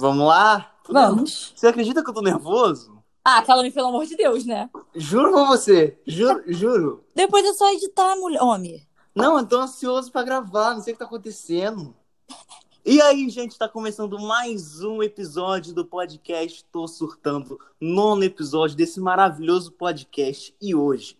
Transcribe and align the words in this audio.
Vamos 0.00 0.26
lá? 0.26 0.72
Vamos. 0.88 1.52
Você 1.54 1.66
acredita 1.66 2.02
que 2.02 2.08
eu 2.08 2.14
tô 2.14 2.22
nervoso? 2.22 3.02
Ah, 3.22 3.42
Calame, 3.42 3.70
pelo 3.70 3.88
amor 3.88 4.06
de 4.06 4.16
Deus, 4.16 4.46
né? 4.46 4.70
Juro 4.94 5.30
pra 5.30 5.44
você. 5.44 6.00
Juro, 6.06 6.42
juro. 6.46 7.04
Depois 7.14 7.44
é 7.44 7.52
só 7.52 7.70
editar, 7.70 8.16
mulher. 8.16 8.42
Homem. 8.42 8.88
Não, 9.14 9.38
eu 9.38 9.46
tô 9.46 9.58
ansioso 9.58 10.10
pra 10.10 10.22
gravar, 10.22 10.72
não 10.72 10.80
sei 10.80 10.94
o 10.94 10.96
que 10.96 11.00
tá 11.00 11.04
acontecendo. 11.04 11.94
E 12.82 12.98
aí, 13.02 13.28
gente, 13.28 13.58
tá 13.58 13.68
começando 13.68 14.18
mais 14.18 14.82
um 14.82 15.02
episódio 15.02 15.74
do 15.74 15.84
podcast 15.84 16.64
Tô 16.72 16.88
Surtando, 16.88 17.60
nono 17.78 18.24
episódio 18.24 18.74
desse 18.78 18.98
maravilhoso 18.98 19.70
podcast. 19.70 20.56
E 20.62 20.74
hoje, 20.74 21.14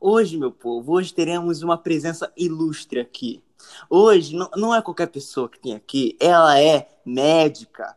hoje, 0.00 0.38
meu 0.38 0.50
povo, 0.50 0.94
hoje 0.94 1.12
teremos 1.12 1.60
uma 1.60 1.76
presença 1.76 2.32
ilustre 2.34 2.98
aqui. 2.98 3.42
Hoje, 3.90 4.34
não, 4.34 4.48
não 4.56 4.74
é 4.74 4.80
qualquer 4.80 5.08
pessoa 5.08 5.50
que 5.50 5.60
tem 5.60 5.74
aqui, 5.74 6.16
ela 6.18 6.58
é 6.58 6.88
médica, 7.04 7.94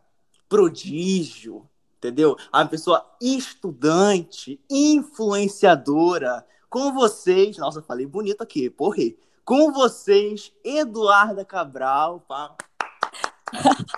prodígio, 0.48 1.68
entendeu? 1.98 2.36
Uma 2.52 2.66
pessoa 2.66 3.04
estudante, 3.20 4.60
influenciadora. 4.70 6.44
Com 6.68 6.92
vocês, 6.92 7.56
nossa, 7.56 7.82
falei 7.82 8.06
bonito 8.06 8.42
aqui, 8.42 8.68
porra. 8.70 9.02
Com 9.44 9.72
vocês, 9.72 10.52
Eduarda 10.64 11.44
Cabral. 11.44 12.20
Pá. 12.26 12.54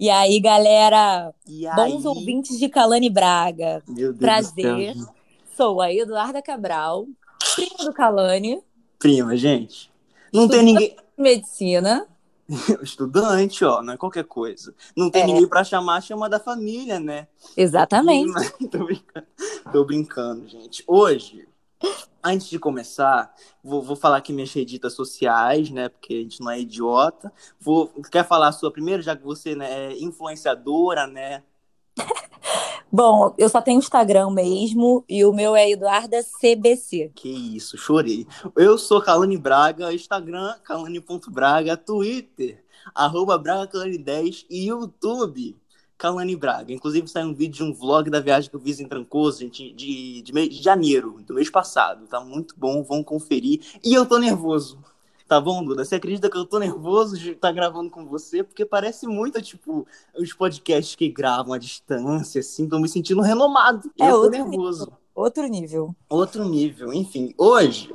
E 0.00 0.10
aí, 0.10 0.40
galera? 0.40 1.32
E 1.46 1.64
Bons 1.74 2.04
aí? 2.04 2.06
ouvintes 2.06 2.58
de 2.58 2.68
Calane 2.68 3.08
Braga. 3.08 3.82
Meu 3.88 4.12
Deus 4.12 4.18
Prazer. 4.18 4.94
do 4.94 5.04
céu. 5.04 5.14
Sou 5.56 5.80
a 5.80 5.90
Eduarda 5.92 6.42
Cabral, 6.42 7.06
prima 7.54 7.84
do 7.84 7.92
Calane, 7.94 8.60
Prima, 8.98 9.36
gente. 9.36 9.90
Não 10.32 10.48
tem 10.48 10.62
ninguém. 10.62 10.96
medicina. 11.16 12.06
Estudante, 12.82 13.64
ó, 13.64 13.82
não 13.82 13.94
é 13.94 13.96
qualquer 13.96 14.24
coisa. 14.24 14.74
Não 14.96 15.10
tem 15.10 15.22
É. 15.22 15.26
ninguém 15.26 15.46
pra 15.48 15.64
chamar, 15.64 16.00
chama 16.00 16.28
da 16.28 16.38
família, 16.38 17.00
né? 17.00 17.26
Exatamente. 17.56 18.32
Tô 18.70 18.84
brincando. 18.84 19.26
Tô 19.72 19.84
brincando, 19.84 20.48
gente. 20.48 20.84
Hoje, 20.86 21.48
antes 22.22 22.48
de 22.48 22.58
começar, 22.58 23.34
vou, 23.62 23.82
vou 23.82 23.96
falar 23.96 24.18
aqui 24.18 24.32
minhas 24.32 24.52
reditas 24.52 24.92
sociais, 24.92 25.70
né? 25.70 25.88
Porque 25.88 26.14
a 26.14 26.18
gente 26.18 26.40
não 26.40 26.50
é 26.50 26.60
idiota. 26.60 27.32
Vou, 27.60 27.88
quer 28.10 28.24
falar 28.26 28.48
a 28.48 28.52
sua 28.52 28.70
primeiro, 28.70 29.02
já 29.02 29.16
que 29.16 29.24
você 29.24 29.54
né, 29.54 29.92
é 29.92 29.98
influenciadora, 29.98 31.06
né? 31.06 31.42
Bom, 32.90 33.34
eu 33.36 33.48
só 33.48 33.60
tenho 33.60 33.78
Instagram 33.78 34.30
mesmo 34.30 35.04
e 35.08 35.24
o 35.24 35.32
meu 35.32 35.56
é 35.56 35.70
Eduarda 35.70 36.22
CBC. 36.22 37.10
Que 37.14 37.28
isso, 37.28 37.76
chorei. 37.76 38.26
Eu 38.56 38.78
sou 38.78 39.02
Kalani 39.02 39.36
Braga, 39.36 39.92
Instagram, 39.92 40.54
kalani.braga, 40.62 41.76
Twitter, 41.76 42.64
arroba 42.94 43.38
BragaCalani10 43.38 44.46
e 44.48 44.68
YouTube, 44.68 45.56
Kalani 45.98 46.36
Braga. 46.36 46.72
Inclusive, 46.72 47.08
saiu 47.08 47.28
um 47.28 47.34
vídeo 47.34 47.56
de 47.56 47.62
um 47.64 47.74
vlog 47.74 48.08
da 48.08 48.20
viagem 48.20 48.48
que 48.48 48.56
eu 48.56 48.60
fiz 48.60 48.78
em 48.80 48.88
Trancoso, 48.88 49.40
gente, 49.40 49.72
de, 49.72 50.22
de, 50.22 50.32
de 50.48 50.62
janeiro, 50.62 51.20
do 51.26 51.34
mês 51.34 51.50
passado. 51.50 52.06
Tá 52.06 52.20
muito 52.20 52.54
bom, 52.56 52.82
vão 52.82 53.02
conferir. 53.02 53.60
E 53.82 53.94
eu 53.94 54.06
tô 54.06 54.18
nervoso. 54.18 54.78
Tá 55.28 55.40
bom, 55.40 55.64
Duda? 55.64 55.84
Você 55.84 55.96
acredita 55.96 56.30
que 56.30 56.36
eu 56.36 56.44
tô 56.44 56.58
nervoso 56.58 57.18
de 57.18 57.32
estar 57.32 57.50
gravando 57.50 57.90
com 57.90 58.06
você? 58.06 58.44
Porque 58.44 58.64
parece 58.64 59.06
muito, 59.08 59.42
tipo, 59.42 59.86
os 60.16 60.32
podcasts 60.32 60.94
que 60.94 61.08
gravam 61.08 61.52
à 61.52 61.58
distância, 61.58 62.38
assim. 62.40 62.68
Tô 62.68 62.78
me 62.78 62.88
sentindo 62.88 63.20
renomado. 63.20 63.90
É 63.98 64.08
eu 64.08 64.12
tô 64.12 64.22
outro 64.22 64.48
nervoso. 64.48 64.92
Outro 65.14 65.46
nível. 65.48 65.96
Outro 66.08 66.44
nível. 66.48 66.92
Enfim, 66.92 67.34
hoje, 67.36 67.92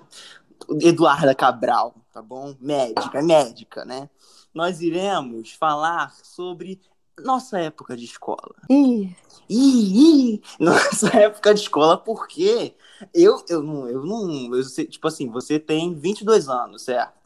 Eduarda 0.82 1.34
Cabral, 1.34 1.96
tá 2.12 2.22
bom? 2.22 2.54
Médica, 2.60 3.22
médica, 3.22 3.86
né? 3.86 4.10
Nós 4.54 4.82
iremos 4.82 5.54
falar 5.54 6.14
sobre 6.24 6.82
nossa 7.24 7.60
época 7.60 7.96
de 7.96 8.04
escola. 8.04 8.56
Ih, 8.70 9.16
Ih, 9.50 10.34
ih, 10.34 10.42
nossa 10.60 11.10
época 11.18 11.54
de 11.54 11.60
escola, 11.60 11.98
porque 11.98 12.74
eu, 13.14 13.44
eu 13.50 13.62
não, 13.62 13.88
eu 13.88 14.06
não, 14.06 14.56
eu 14.56 14.88
tipo 14.88 15.08
assim, 15.08 15.30
você 15.30 15.60
tem 15.60 15.94
22 15.94 16.48
anos, 16.48 16.84
certo? 16.84 17.21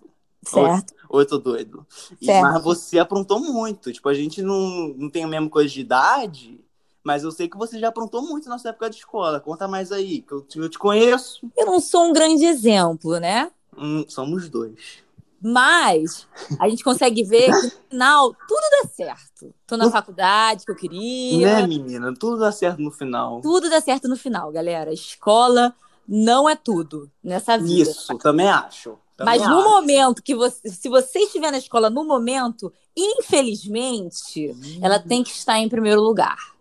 Certo. 0.50 0.94
Ou 1.10 1.20
eu 1.22 1.26
tô 1.28 1.38
doido? 1.38 1.86
E- 2.22 2.28
mas 2.42 2.64
você 2.64 3.00
aprontou 3.00 3.40
muito, 3.40 3.92
tipo, 3.92 4.08
a 4.10 4.14
gente 4.14 4.42
não, 4.42 4.90
não 4.98 5.10
tem 5.10 5.24
a 5.24 5.28
mesma 5.28 5.50
coisa 5.50 5.70
de 5.74 5.82
idade, 5.82 6.60
mas 7.04 7.24
eu 7.24 7.32
sei 7.32 7.48
que 7.48 7.58
você 7.58 7.80
já 7.80 7.90
aprontou 7.90 8.22
muito 8.22 8.46
na 8.46 8.56
nossa 8.56 8.70
época 8.70 8.90
de 8.90 8.98
escola. 8.98 9.40
Conta 9.40 9.68
mais 9.68 9.92
aí, 9.92 10.22
que 10.22 10.32
eu, 10.34 10.42
te- 10.42 10.60
eu 10.60 10.70
te 10.70 10.80
conheço. 10.80 11.40
Eu 11.56 11.66
não 11.68 11.80
sou 11.80 12.06
um 12.06 12.14
grande 12.14 12.46
exemplo, 12.46 13.20
né? 13.20 13.52
Hum, 13.78 14.06
somos 14.08 14.50
dois. 14.50 15.04
Mas 15.42 16.28
a 16.60 16.68
gente 16.68 16.84
consegue 16.84 17.24
ver 17.24 17.54
que 17.54 17.68
no 17.68 17.72
final 17.90 18.34
tudo 18.48 18.62
dá 18.82 18.90
certo. 18.90 19.54
Tô 19.68 19.78
na 19.78 19.92
faculdade 19.92 20.66
que 20.66 20.72
eu 20.72 20.76
queria. 20.76 21.62
Né, 21.62 21.68
menina? 21.68 22.14
Tudo 22.18 22.38
dá 22.38 22.52
certo 22.52 22.82
no 22.82 22.90
final. 22.90 23.42
Tudo 23.42 23.70
dá 23.70 23.80
certo 23.80 24.08
no 24.08 24.16
final, 24.18 24.52
galera. 24.52 24.92
Escola 24.92 25.76
não 26.08 26.50
é 26.50 26.56
tudo 26.56 27.12
nessa 27.24 27.58
vida. 27.58 27.90
Isso, 27.92 28.18
também 28.18 28.50
acho. 28.50 28.98
Também 29.18 29.40
Mas 29.40 29.48
no 29.50 29.60
acho. 29.60 29.70
momento 29.70 30.22
que 30.24 30.36
você, 30.36 30.70
se 30.70 30.90
você 30.90 31.20
estiver 31.20 31.50
na 31.52 31.58
escola 31.58 31.90
no 31.90 32.04
momento, 32.04 32.72
infelizmente, 32.96 34.56
ela 34.82 35.00
tem 35.00 35.24
que 35.24 35.32
estar 35.32 35.58
em 35.60 35.70
primeiro 35.70 36.02
lugar. 36.02 36.54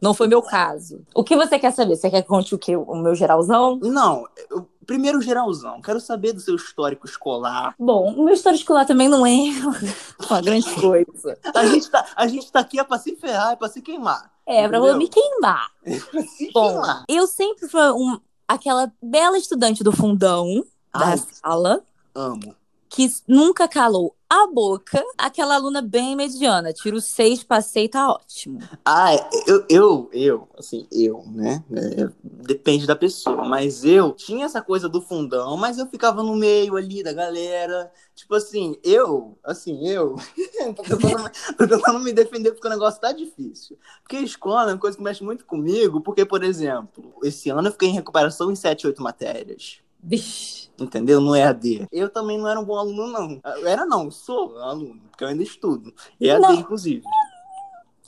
Não 0.00 0.12
foi 0.12 0.26
meu 0.26 0.42
caso. 0.42 1.00
O 1.14 1.22
que 1.22 1.36
você 1.36 1.58
quer 1.60 1.72
saber? 1.72 1.94
Você 1.94 2.10
quer 2.10 2.22
que 2.22 2.28
conte 2.28 2.54
o 2.54 2.58
quê? 2.58 2.76
O 2.76 2.96
meu 2.96 3.14
geralzão? 3.14 3.78
Não, 3.80 4.26
eu- 4.50 4.66
primeiro 4.84 5.20
geralzão. 5.22 5.80
Quero 5.80 6.00
saber 6.00 6.32
do 6.32 6.40
seu 6.40 6.56
histórico 6.56 7.06
escolar. 7.06 7.72
Bom, 7.78 8.12
o 8.12 8.24
meu 8.24 8.34
história 8.34 8.56
escolar 8.56 8.84
também 8.84 9.08
não 9.08 9.24
é 9.24 9.30
uma 10.28 10.40
grande 10.40 10.68
coisa. 10.74 11.38
A 11.54 11.66
gente 11.66 11.88
tá, 11.88 12.04
a 12.16 12.26
gente 12.26 12.50
tá 12.50 12.58
aqui 12.60 12.80
é 12.80 12.84
pra 12.84 12.98
se 12.98 13.14
ferrar, 13.14 13.52
é 13.52 13.56
pra 13.56 13.68
se 13.68 13.80
queimar. 13.80 14.28
É, 14.44 14.66
pra 14.66 14.78
eu 14.78 14.82
Entendeu? 14.88 14.98
me 14.98 15.08
queimar. 15.08 15.70
Pra 16.10 16.22
se 16.22 16.50
Bom, 16.52 16.66
queimar. 16.68 17.04
eu 17.08 17.26
sempre 17.28 17.68
fui 17.68 17.80
um, 17.92 18.18
aquela 18.48 18.92
bela 19.00 19.38
estudante 19.38 19.84
do 19.84 19.92
fundão 19.92 20.64
da 20.92 21.16
sala, 21.16 21.80
amo. 22.14 22.56
que 22.88 23.08
nunca 23.26 23.66
calou 23.68 24.14
a 24.28 24.46
boca, 24.46 25.02
aquela 25.18 25.54
aluna 25.56 25.82
bem 25.82 26.16
mediana. 26.16 26.72
Tiro 26.72 27.00
seis, 27.00 27.42
passei, 27.44 27.88
tá 27.88 28.08
ótimo. 28.10 28.60
Ah, 28.84 29.14
eu, 29.46 29.66
eu, 29.68 30.10
eu, 30.12 30.48
assim, 30.58 30.86
eu, 30.90 31.22
né? 31.26 31.62
É, 31.70 32.08
depende 32.22 32.86
da 32.86 32.96
pessoa, 32.96 33.44
mas 33.44 33.84
eu 33.84 34.12
tinha 34.12 34.46
essa 34.46 34.62
coisa 34.62 34.88
do 34.88 35.02
fundão, 35.02 35.56
mas 35.58 35.76
eu 35.78 35.86
ficava 35.86 36.22
no 36.22 36.34
meio 36.34 36.76
ali 36.76 37.02
da 37.02 37.12
galera. 37.12 37.92
Tipo 38.14 38.34
assim, 38.34 38.78
eu, 38.82 39.38
assim, 39.44 39.86
eu, 39.86 40.16
tô, 40.74 40.82
tentando, 40.82 41.30
tô 41.58 41.68
tentando 41.68 41.98
me 42.00 42.12
defender 42.12 42.52
porque 42.52 42.66
o 42.66 42.70
negócio 42.70 43.00
tá 43.00 43.12
difícil. 43.12 43.78
Porque 44.02 44.16
escola 44.18 44.70
é 44.70 44.74
uma 44.74 44.80
coisa 44.80 44.96
que 44.96 45.02
mexe 45.02 45.22
muito 45.22 45.44
comigo, 45.44 46.00
porque, 46.00 46.24
por 46.24 46.42
exemplo, 46.42 47.14
esse 47.22 47.50
ano 47.50 47.68
eu 47.68 47.72
fiquei 47.72 47.90
em 47.90 47.94
recuperação 47.94 48.50
em 48.50 48.56
7, 48.56 48.86
8 48.86 49.02
matérias. 49.02 49.81
Vixe. 50.02 50.70
Entendeu? 50.78 51.20
No 51.20 51.36
EAD. 51.36 51.86
Eu 51.92 52.08
também 52.08 52.38
não 52.38 52.48
era 52.48 52.58
um 52.58 52.64
bom 52.64 52.76
aluno, 52.76 53.06
não. 53.06 53.40
Eu 53.44 53.66
era 53.66 53.86
não, 53.86 54.10
sou 54.10 54.58
aluno, 54.58 55.00
porque 55.10 55.22
eu 55.22 55.28
ainda 55.28 55.42
estudo. 55.42 55.94
EAD, 56.20 56.40
Não. 56.40 56.54
inclusive. 56.54 57.04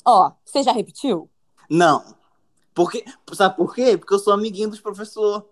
Ó, 0.04 0.32
você 0.44 0.62
já 0.62 0.72
repetiu? 0.72 1.30
Não. 1.70 2.04
Porque, 2.74 3.04
sabe 3.32 3.56
por 3.56 3.74
quê? 3.74 3.96
Porque 3.96 4.12
eu 4.12 4.18
sou 4.18 4.32
amiguinho 4.32 4.68
dos 4.68 4.80
professores. 4.80 5.44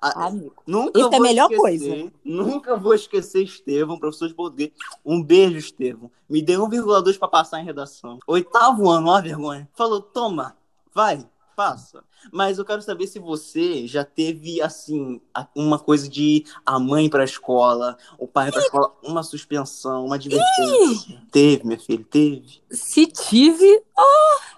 Ah, 0.00 0.26
Amigo. 0.26 0.54
nunca 0.66 0.98
isso 0.98 1.08
é 1.10 1.16
a 1.16 1.20
melhor 1.20 1.50
esquecer, 1.50 2.12
Nunca 2.22 2.76
vou 2.76 2.92
esquecer 2.94 3.42
Estevão, 3.42 3.98
professor 3.98 4.28
de 4.28 4.34
português. 4.34 4.72
Um 5.04 5.22
beijo, 5.22 5.56
Estevão. 5.56 6.10
Me 6.28 6.42
deu 6.42 6.68
1,2 6.68 7.18
para 7.18 7.28
passar 7.28 7.60
em 7.60 7.64
redação. 7.64 8.18
Oitavo 8.26 8.90
ano, 8.90 9.08
ó 9.08 9.16
a 9.16 9.20
vergonha. 9.22 9.66
Falou, 9.72 10.02
toma, 10.02 10.54
vai, 10.92 11.26
passa. 11.56 12.04
Mas 12.30 12.58
eu 12.58 12.64
quero 12.64 12.82
saber 12.82 13.06
se 13.06 13.18
você 13.18 13.86
já 13.86 14.04
teve, 14.04 14.60
assim, 14.60 15.20
uma 15.54 15.78
coisa 15.78 16.08
de 16.08 16.44
a 16.64 16.78
mãe 16.78 17.08
pra 17.08 17.24
escola, 17.24 17.96
o 18.18 18.28
pai 18.28 18.52
pra 18.52 18.60
escola, 18.60 18.94
uma 19.02 19.22
suspensão, 19.22 20.04
uma 20.04 20.16
advertência. 20.16 21.22
Teve, 21.32 21.66
minha 21.66 21.80
filha, 21.80 22.04
teve. 22.08 22.60
Se 22.70 23.06
tive. 23.06 23.82
ó! 23.96 24.56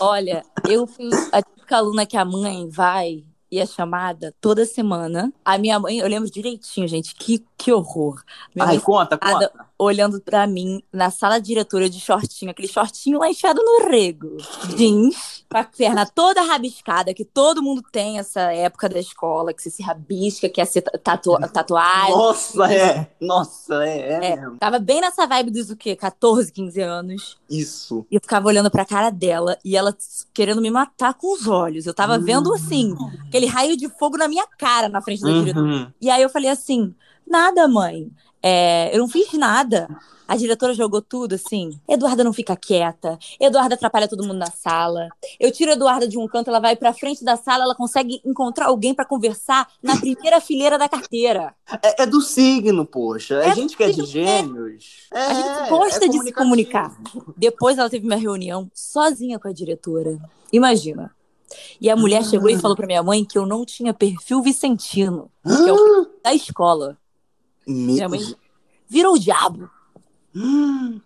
Olha, 0.00 0.44
eu 0.68 0.86
fui 0.86 1.10
a 1.32 1.42
típica 1.42 1.78
aluna 1.78 2.06
que 2.06 2.16
a 2.16 2.24
mãe 2.24 2.68
vai 2.70 3.24
e 3.50 3.58
é 3.58 3.66
chamada 3.66 4.32
toda 4.40 4.64
semana. 4.64 5.32
A 5.44 5.58
minha 5.58 5.78
mãe, 5.80 5.98
eu 5.98 6.06
lembro 6.06 6.30
direitinho, 6.30 6.86
gente, 6.86 7.14
que, 7.14 7.44
que 7.60 7.70
horror. 7.70 8.22
Minha 8.54 8.68
Ai, 8.68 8.80
conta, 8.80 9.18
conta. 9.18 9.52
olhando 9.78 10.18
pra 10.18 10.46
mim 10.46 10.82
na 10.90 11.10
sala 11.10 11.38
diretora 11.38 11.90
de 11.90 12.00
shortinho, 12.00 12.50
aquele 12.50 12.66
shortinho 12.66 13.18
lá 13.18 13.28
enfiado 13.28 13.62
no 13.62 13.86
rego. 13.86 14.38
Jeans, 14.76 15.44
com 15.46 15.58
a 15.58 15.64
perna 15.64 16.06
toda 16.06 16.40
rabiscada, 16.40 17.12
que 17.12 17.22
todo 17.22 17.62
mundo 17.62 17.82
tem 17.92 18.18
essa 18.18 18.40
época 18.52 18.88
da 18.88 18.98
escola, 18.98 19.52
que 19.52 19.62
você 19.62 19.68
se 19.70 19.82
rabisca, 19.82 20.48
quer 20.48 20.64
ser 20.64 20.80
tatu 20.80 21.36
tatuagem. 21.52 22.16
Nossa, 22.16 22.72
é. 22.72 23.10
Nossa, 23.20 23.84
é, 23.84 23.98
é, 23.98 24.26
É, 24.32 24.50
tava 24.58 24.78
bem 24.78 25.02
nessa 25.02 25.26
vibe 25.26 25.50
dos 25.50 25.68
o 25.68 25.76
quê? 25.76 25.94
14, 25.94 26.50
15 26.50 26.80
anos. 26.80 27.38
Isso. 27.48 28.06
E 28.10 28.14
eu 28.14 28.20
ficava 28.22 28.48
olhando 28.48 28.70
pra 28.70 28.86
cara 28.86 29.10
dela 29.10 29.58
e 29.62 29.76
ela 29.76 29.94
querendo 30.32 30.62
me 30.62 30.70
matar 30.70 31.12
com 31.12 31.34
os 31.34 31.46
olhos. 31.46 31.84
Eu 31.84 31.92
tava 31.92 32.18
vendo 32.18 32.54
assim, 32.54 32.94
aquele 33.28 33.44
raio 33.44 33.76
de 33.76 33.86
fogo 33.98 34.16
na 34.16 34.28
minha 34.28 34.46
cara 34.46 34.88
na 34.88 35.02
frente 35.02 35.20
da 35.20 35.30
diretora. 35.30 35.66
Uhum. 35.66 35.92
E 36.00 36.08
aí 36.08 36.22
eu 36.22 36.30
falei 36.30 36.48
assim: 36.48 36.94
nada, 37.26 37.66
mãe. 37.68 38.10
É, 38.42 38.94
eu 38.94 38.98
não 39.00 39.08
fiz 39.08 39.32
nada. 39.34 39.88
A 40.26 40.36
diretora 40.36 40.72
jogou 40.72 41.02
tudo 41.02 41.34
assim. 41.34 41.76
Eduarda 41.88 42.22
não 42.22 42.32
fica 42.32 42.56
quieta. 42.56 43.18
Eduarda 43.40 43.74
atrapalha 43.74 44.06
todo 44.06 44.22
mundo 44.22 44.38
na 44.38 44.46
sala. 44.46 45.08
Eu 45.40 45.50
tiro 45.50 45.72
a 45.72 45.74
Eduarda 45.74 46.06
de 46.06 46.16
um 46.16 46.28
canto, 46.28 46.48
ela 46.48 46.60
vai 46.60 46.76
pra 46.76 46.92
frente 46.92 47.24
da 47.24 47.36
sala, 47.36 47.64
ela 47.64 47.74
consegue 47.74 48.20
encontrar 48.24 48.66
alguém 48.66 48.94
pra 48.94 49.04
conversar 49.04 49.68
na 49.82 49.96
primeira 49.96 50.38
fileira 50.40 50.78
da 50.78 50.88
carteira. 50.88 51.52
É, 51.82 52.04
é 52.04 52.06
do 52.06 52.20
signo, 52.20 52.86
poxa. 52.86 53.42
É 53.42 53.50
a 53.50 53.54
gente 53.56 53.76
que 53.76 53.82
é 53.82 53.88
de 53.88 53.94
signo, 53.94 54.06
gêmeos. 54.06 55.08
É, 55.12 55.18
A 55.18 55.34
gente 55.34 55.68
gosta 55.68 56.04
é 56.04 56.08
de 56.08 56.18
se 56.20 56.32
comunicar. 56.32 56.96
Depois 57.36 57.76
ela 57.76 57.90
teve 57.90 58.06
uma 58.06 58.14
reunião 58.14 58.70
sozinha 58.72 59.36
com 59.36 59.48
a 59.48 59.52
diretora. 59.52 60.16
Imagina. 60.52 61.10
E 61.80 61.90
a 61.90 61.96
mulher 61.96 62.24
chegou 62.24 62.48
e 62.48 62.56
falou 62.56 62.76
pra 62.76 62.86
minha 62.86 63.02
mãe 63.02 63.24
que 63.24 63.36
eu 63.36 63.44
não 63.44 63.64
tinha 63.64 63.92
perfil 63.92 64.40
vicentino, 64.42 65.28
que 65.44 65.68
é 65.68 65.72
o 65.72 66.06
da 66.22 66.32
escola. 66.32 66.96
Me- 67.66 67.92
Minha 67.94 68.08
mãe 68.08 68.20
virou 68.88 69.14
o 69.14 69.18
diabo. 69.18 69.70
Hum. 70.34 71.00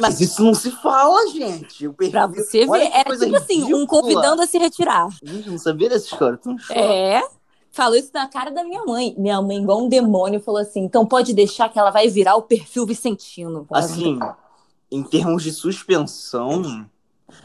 mas, 0.00 0.20
isso 0.20 0.42
não 0.44 0.54
se 0.54 0.70
fala, 0.70 1.26
gente. 1.30 1.88
Perfil- 1.90 2.10
Pra 2.10 2.26
você 2.26 2.66
Olha 2.68 2.84
ver. 2.84 2.90
Era 2.92 3.04
coisa 3.04 3.24
tipo 3.24 3.36
assim, 3.36 3.74
um 3.74 3.86
convidando 3.86 4.42
a 4.42 4.46
se 4.46 4.58
retirar. 4.58 5.08
Gente, 5.22 5.46
eu 5.46 5.52
não 5.52 5.58
sabia 5.58 5.88
dessa 5.88 6.06
história. 6.06 6.38
É. 6.70 7.22
Falou 7.70 7.96
isso 7.96 8.10
na 8.12 8.28
cara 8.28 8.50
da 8.50 8.62
minha 8.62 8.84
mãe. 8.84 9.14
Minha 9.16 9.40
mãe, 9.40 9.56
igual 9.62 9.82
um 9.82 9.88
demônio, 9.88 10.40
falou 10.40 10.60
assim: 10.60 10.80
então 10.84 11.06
pode 11.06 11.32
deixar 11.32 11.70
que 11.70 11.78
ela 11.78 11.90
vai 11.90 12.08
virar 12.08 12.36
o 12.36 12.42
perfil 12.42 12.84
Vicentino. 12.84 13.66
Assim, 13.72 14.18
em 14.90 15.02
termos 15.02 15.42
de 15.42 15.50
suspensão, 15.52 16.86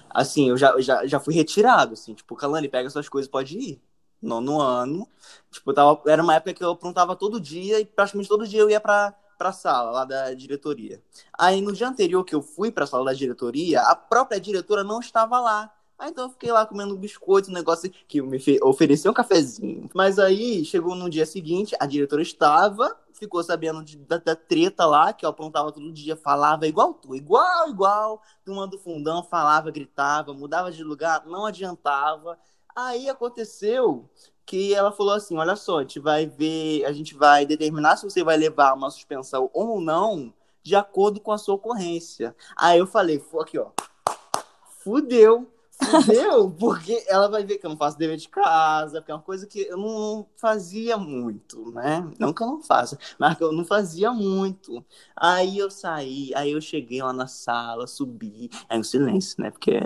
assim, 0.10 0.50
eu 0.50 0.58
já, 0.58 0.72
eu 0.72 0.82
já, 0.82 1.06
já 1.08 1.20
fui 1.22 1.34
retirado, 1.34 1.94
assim, 1.94 2.14
tipo, 2.14 2.36
Kalani, 2.36 2.68
pega 2.68 2.90
suas 2.90 3.08
coisas 3.08 3.28
e 3.28 3.32
pode 3.32 3.58
ir. 3.58 3.82
Nono 4.22 4.60
ano. 4.62 5.08
Tipo, 5.52 5.74
tava, 5.74 6.02
era 6.08 6.22
uma 6.24 6.36
época 6.36 6.54
que 6.54 6.64
eu 6.64 6.72
aprontava 6.72 7.16
todo 7.16 7.40
dia 7.40 7.80
e 7.80 7.86
praticamente 7.86 8.30
todo 8.30 8.48
dia 8.48 8.62
eu 8.62 8.70
ia 8.70 8.80
pra, 8.80 9.14
pra 9.38 9.52
sala 9.52 9.92
lá 9.92 10.06
da 10.06 10.34
diretoria. 10.34 11.02
Aí 11.38 11.62
no 11.62 11.74
dia 11.74 11.88
anterior 11.88 12.24
que 12.24 12.36
eu 12.36 12.42
fui 12.42 12.72
pra 12.72 12.86
sala 12.88 13.06
da 13.06 13.14
diretoria, 13.14 13.82
a 13.82 13.96
própria 13.96 14.40
diretora 14.40 14.84
não 14.84 15.00
estava 15.00 15.40
lá. 15.40 15.72
Aí 15.98 16.12
então 16.12 16.26
eu 16.26 16.30
fiquei 16.30 16.52
lá 16.52 16.64
comendo 16.66 16.96
biscoito, 16.96 17.50
um 17.50 17.54
negócio 17.54 17.90
que 18.08 18.22
me 18.22 18.38
fe- 18.40 18.60
ofereceu 18.62 19.10
um 19.12 19.14
cafezinho. 19.14 19.90
Mas 19.96 20.20
aí 20.20 20.64
chegou 20.64 20.94
no 20.94 21.10
dia 21.10 21.26
seguinte, 21.26 21.76
a 21.80 21.88
diretora 21.88 22.22
estava, 22.22 22.96
ficou 23.14 23.44
sabendo 23.44 23.84
de- 23.84 23.98
da, 23.98 24.18
da 24.18 24.36
treta 24.36 24.86
lá, 24.86 25.12
que 25.12 25.26
eu 25.26 25.30
aprontava 25.30 25.72
todo 25.72 25.92
dia, 25.92 26.16
falava 26.16 26.68
igual 26.68 26.94
tu, 26.94 27.16
igual, 27.16 27.70
igual. 27.70 28.22
Turma 28.46 28.68
do 28.68 28.78
fundão 28.78 29.24
falava, 29.24 29.72
gritava, 29.72 30.34
mudava 30.36 30.72
de 30.72 30.84
lugar, 30.84 31.26
não 31.26 31.46
adiantava. 31.48 32.38
Aí 32.80 33.10
aconteceu 33.10 34.08
que 34.46 34.72
ela 34.72 34.92
falou 34.92 35.14
assim: 35.16 35.36
olha 35.36 35.56
só, 35.56 35.80
a 35.80 35.82
gente 35.82 36.00
vai 36.00 36.28
ver, 36.28 36.86
a 36.86 36.92
gente 36.92 37.16
vai 37.16 37.44
determinar 37.44 37.98
se 37.98 38.04
você 38.04 38.24
vai 38.24 38.38
levar 38.38 38.76
uma 38.76 38.92
suspensão 38.92 39.50
ou 39.52 39.82
não, 39.82 40.32
de 40.62 40.76
acordo 40.76 41.20
com 41.20 41.32
a 41.32 41.40
sua 41.40 41.56
ocorrência. 41.56 42.36
Aí 42.56 42.78
eu 42.78 42.86
falei, 42.86 43.18
"Fu- 43.18 43.42
aqui, 43.42 43.58
ó. 43.58 43.72
Fudeu. 44.84 45.52
Fudeu, 45.80 46.50
porque 46.52 47.06
ela 47.08 47.30
vai 47.30 47.44
ver 47.44 47.60
que 47.60 47.66
eu 47.66 47.70
não 47.70 47.78
faço 47.78 47.98
dever 47.98 48.18
de 48.18 48.28
casa, 48.28 49.00
porque 49.00 49.12
é 49.12 49.16
uma 49.16 49.22
coisa 49.22 49.46
que 49.46 49.62
eu 49.62 49.78
não 49.78 50.28
fazia 50.36 50.98
muito, 50.98 51.72
né? 51.72 52.10
Não 52.20 52.34
que 52.34 52.42
eu 52.42 52.48
não 52.48 52.62
faça, 52.62 52.98
mas 53.20 53.38
que 53.38 53.44
eu 53.44 53.52
não 53.52 53.64
fazia 53.64 54.12
muito. 54.12 54.84
Aí 55.16 55.58
eu 55.60 55.70
saí, 55.70 56.34
aí 56.36 56.52
eu 56.52 56.60
cheguei 56.60 57.02
lá 57.02 57.14
na 57.14 57.28
sala, 57.28 57.86
subi, 57.86 58.50
aí 58.68 58.80
um 58.80 58.84
silêncio, 58.84 59.42
né? 59.42 59.52
Porque 59.52 59.72
é... 59.72 59.84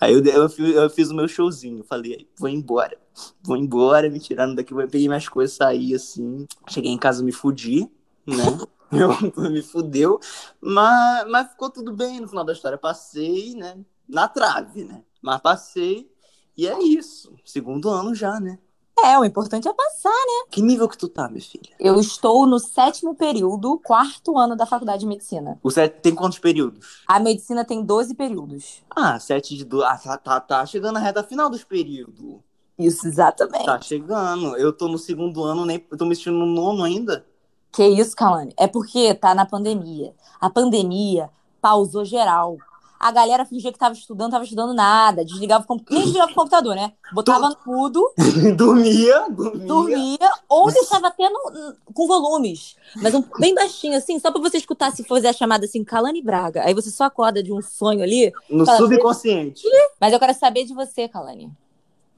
Aí 0.00 0.12
eu, 0.12 0.22
eu, 0.24 0.48
eu 0.72 0.90
fiz 0.90 1.10
o 1.10 1.14
meu 1.14 1.26
showzinho, 1.26 1.82
falei, 1.84 2.28
vou 2.38 2.48
embora, 2.48 2.98
vou 3.42 3.56
embora, 3.56 4.10
me 4.10 4.20
tirando 4.20 4.54
daqui, 4.56 4.74
vou 4.74 4.86
peguei 4.86 5.08
minhas 5.08 5.28
coisas, 5.28 5.56
saí 5.56 5.94
assim. 5.94 6.46
Cheguei 6.68 6.92
em 6.92 6.98
casa, 6.98 7.24
me 7.24 7.32
fudi, 7.32 7.90
né? 8.26 8.44
Me 9.50 9.62
fudeu, 9.62 10.20
mas, 10.60 11.26
mas 11.26 11.50
ficou 11.50 11.70
tudo 11.70 11.94
bem 11.96 12.20
no 12.20 12.28
final 12.28 12.44
da 12.44 12.52
história. 12.52 12.76
Passei, 12.76 13.54
né? 13.54 13.82
Na 14.12 14.28
trave, 14.28 14.84
né? 14.84 15.02
Mas 15.22 15.40
passei, 15.40 16.12
e 16.54 16.68
é 16.68 16.78
isso. 16.82 17.34
Segundo 17.46 17.88
ano 17.88 18.14
já, 18.14 18.38
né? 18.38 18.58
É, 19.02 19.18
o 19.18 19.24
importante 19.24 19.66
é 19.66 19.72
passar. 19.72 20.12
Que 20.50 20.60
nível 20.60 20.86
que 20.86 20.98
tu 20.98 21.08
tá, 21.08 21.28
minha 21.28 21.40
filha? 21.40 21.74
Eu 21.80 21.98
estou 21.98 22.46
no 22.46 22.58
sétimo 22.58 23.14
período, 23.14 23.80
quarto 23.82 24.36
ano 24.36 24.54
da 24.54 24.66
faculdade 24.66 25.00
de 25.00 25.06
medicina. 25.06 25.58
O 25.62 25.70
set 25.70 26.00
tem 26.02 26.14
quantos 26.14 26.38
períodos? 26.38 27.02
A 27.08 27.18
medicina 27.18 27.64
tem 27.64 27.82
12 27.82 28.14
períodos. 28.14 28.82
Ah, 28.94 29.18
sete 29.18 29.56
de 29.56 29.64
dois. 29.64 29.86
Ah, 29.86 29.96
tá, 29.96 30.18
tá, 30.18 30.40
tá 30.40 30.66
chegando 30.66 30.98
a 30.98 31.00
reta 31.00 31.24
final 31.24 31.48
dos 31.48 31.64
períodos. 31.64 32.40
Isso, 32.78 33.06
exatamente. 33.06 33.64
Tá 33.64 33.80
chegando. 33.80 34.56
Eu 34.58 34.74
tô 34.74 34.88
no 34.88 34.98
segundo 34.98 35.42
ano, 35.42 35.64
nem 35.64 35.84
eu 35.90 35.96
tô 35.96 36.04
me 36.04 36.14
sentindo 36.14 36.36
no 36.36 36.46
nono 36.46 36.84
ainda. 36.84 37.24
Que 37.72 37.86
isso, 37.86 38.14
Kalane? 38.14 38.52
É 38.58 38.68
porque 38.68 39.14
tá 39.14 39.34
na 39.34 39.46
pandemia. 39.46 40.14
A 40.38 40.50
pandemia 40.50 41.30
pausou 41.62 42.04
geral. 42.04 42.58
A 43.02 43.10
galera 43.10 43.44
fingia 43.44 43.72
que 43.72 43.78
tava 43.80 43.94
estudando, 43.94 44.30
tava 44.30 44.44
estudando 44.44 44.72
nada. 44.72 45.24
Desligava 45.24 45.64
o 45.64 45.66
computador. 45.66 45.96
Nem 45.98 46.04
desligava 46.04 46.30
o 46.30 46.34
computador, 46.36 46.76
né? 46.76 46.92
Botava 47.12 47.48
no 47.48 47.56
mudo, 47.66 48.12
dormia, 48.56 49.26
dormia. 49.28 49.66
dormia, 49.66 50.30
ou 50.48 50.70
deixava 50.70 51.08
até 51.08 51.28
no- 51.28 51.74
com 51.92 52.06
volumes. 52.06 52.76
Mas 53.02 53.12
um, 53.12 53.24
bem 53.40 53.54
baixinho, 53.56 53.96
assim, 53.98 54.20
só 54.20 54.30
pra 54.30 54.40
você 54.40 54.58
escutar 54.58 54.92
se 54.92 55.02
fizer 55.02 55.30
a 55.30 55.32
chamada 55.32 55.64
assim, 55.64 55.82
Kalane 55.82 56.22
Braga. 56.22 56.62
Aí 56.64 56.72
você 56.74 56.90
só 56.90 57.04
acorda 57.04 57.42
de 57.42 57.52
um 57.52 57.60
sonho 57.60 58.04
ali. 58.04 58.32
No 58.48 58.64
Fala, 58.64 58.78
subconsciente. 58.78 59.66
Mas 60.00 60.12
eu 60.12 60.20
quero 60.20 60.34
saber 60.34 60.64
de 60.64 60.72
você, 60.72 61.08
Kalane. 61.08 61.50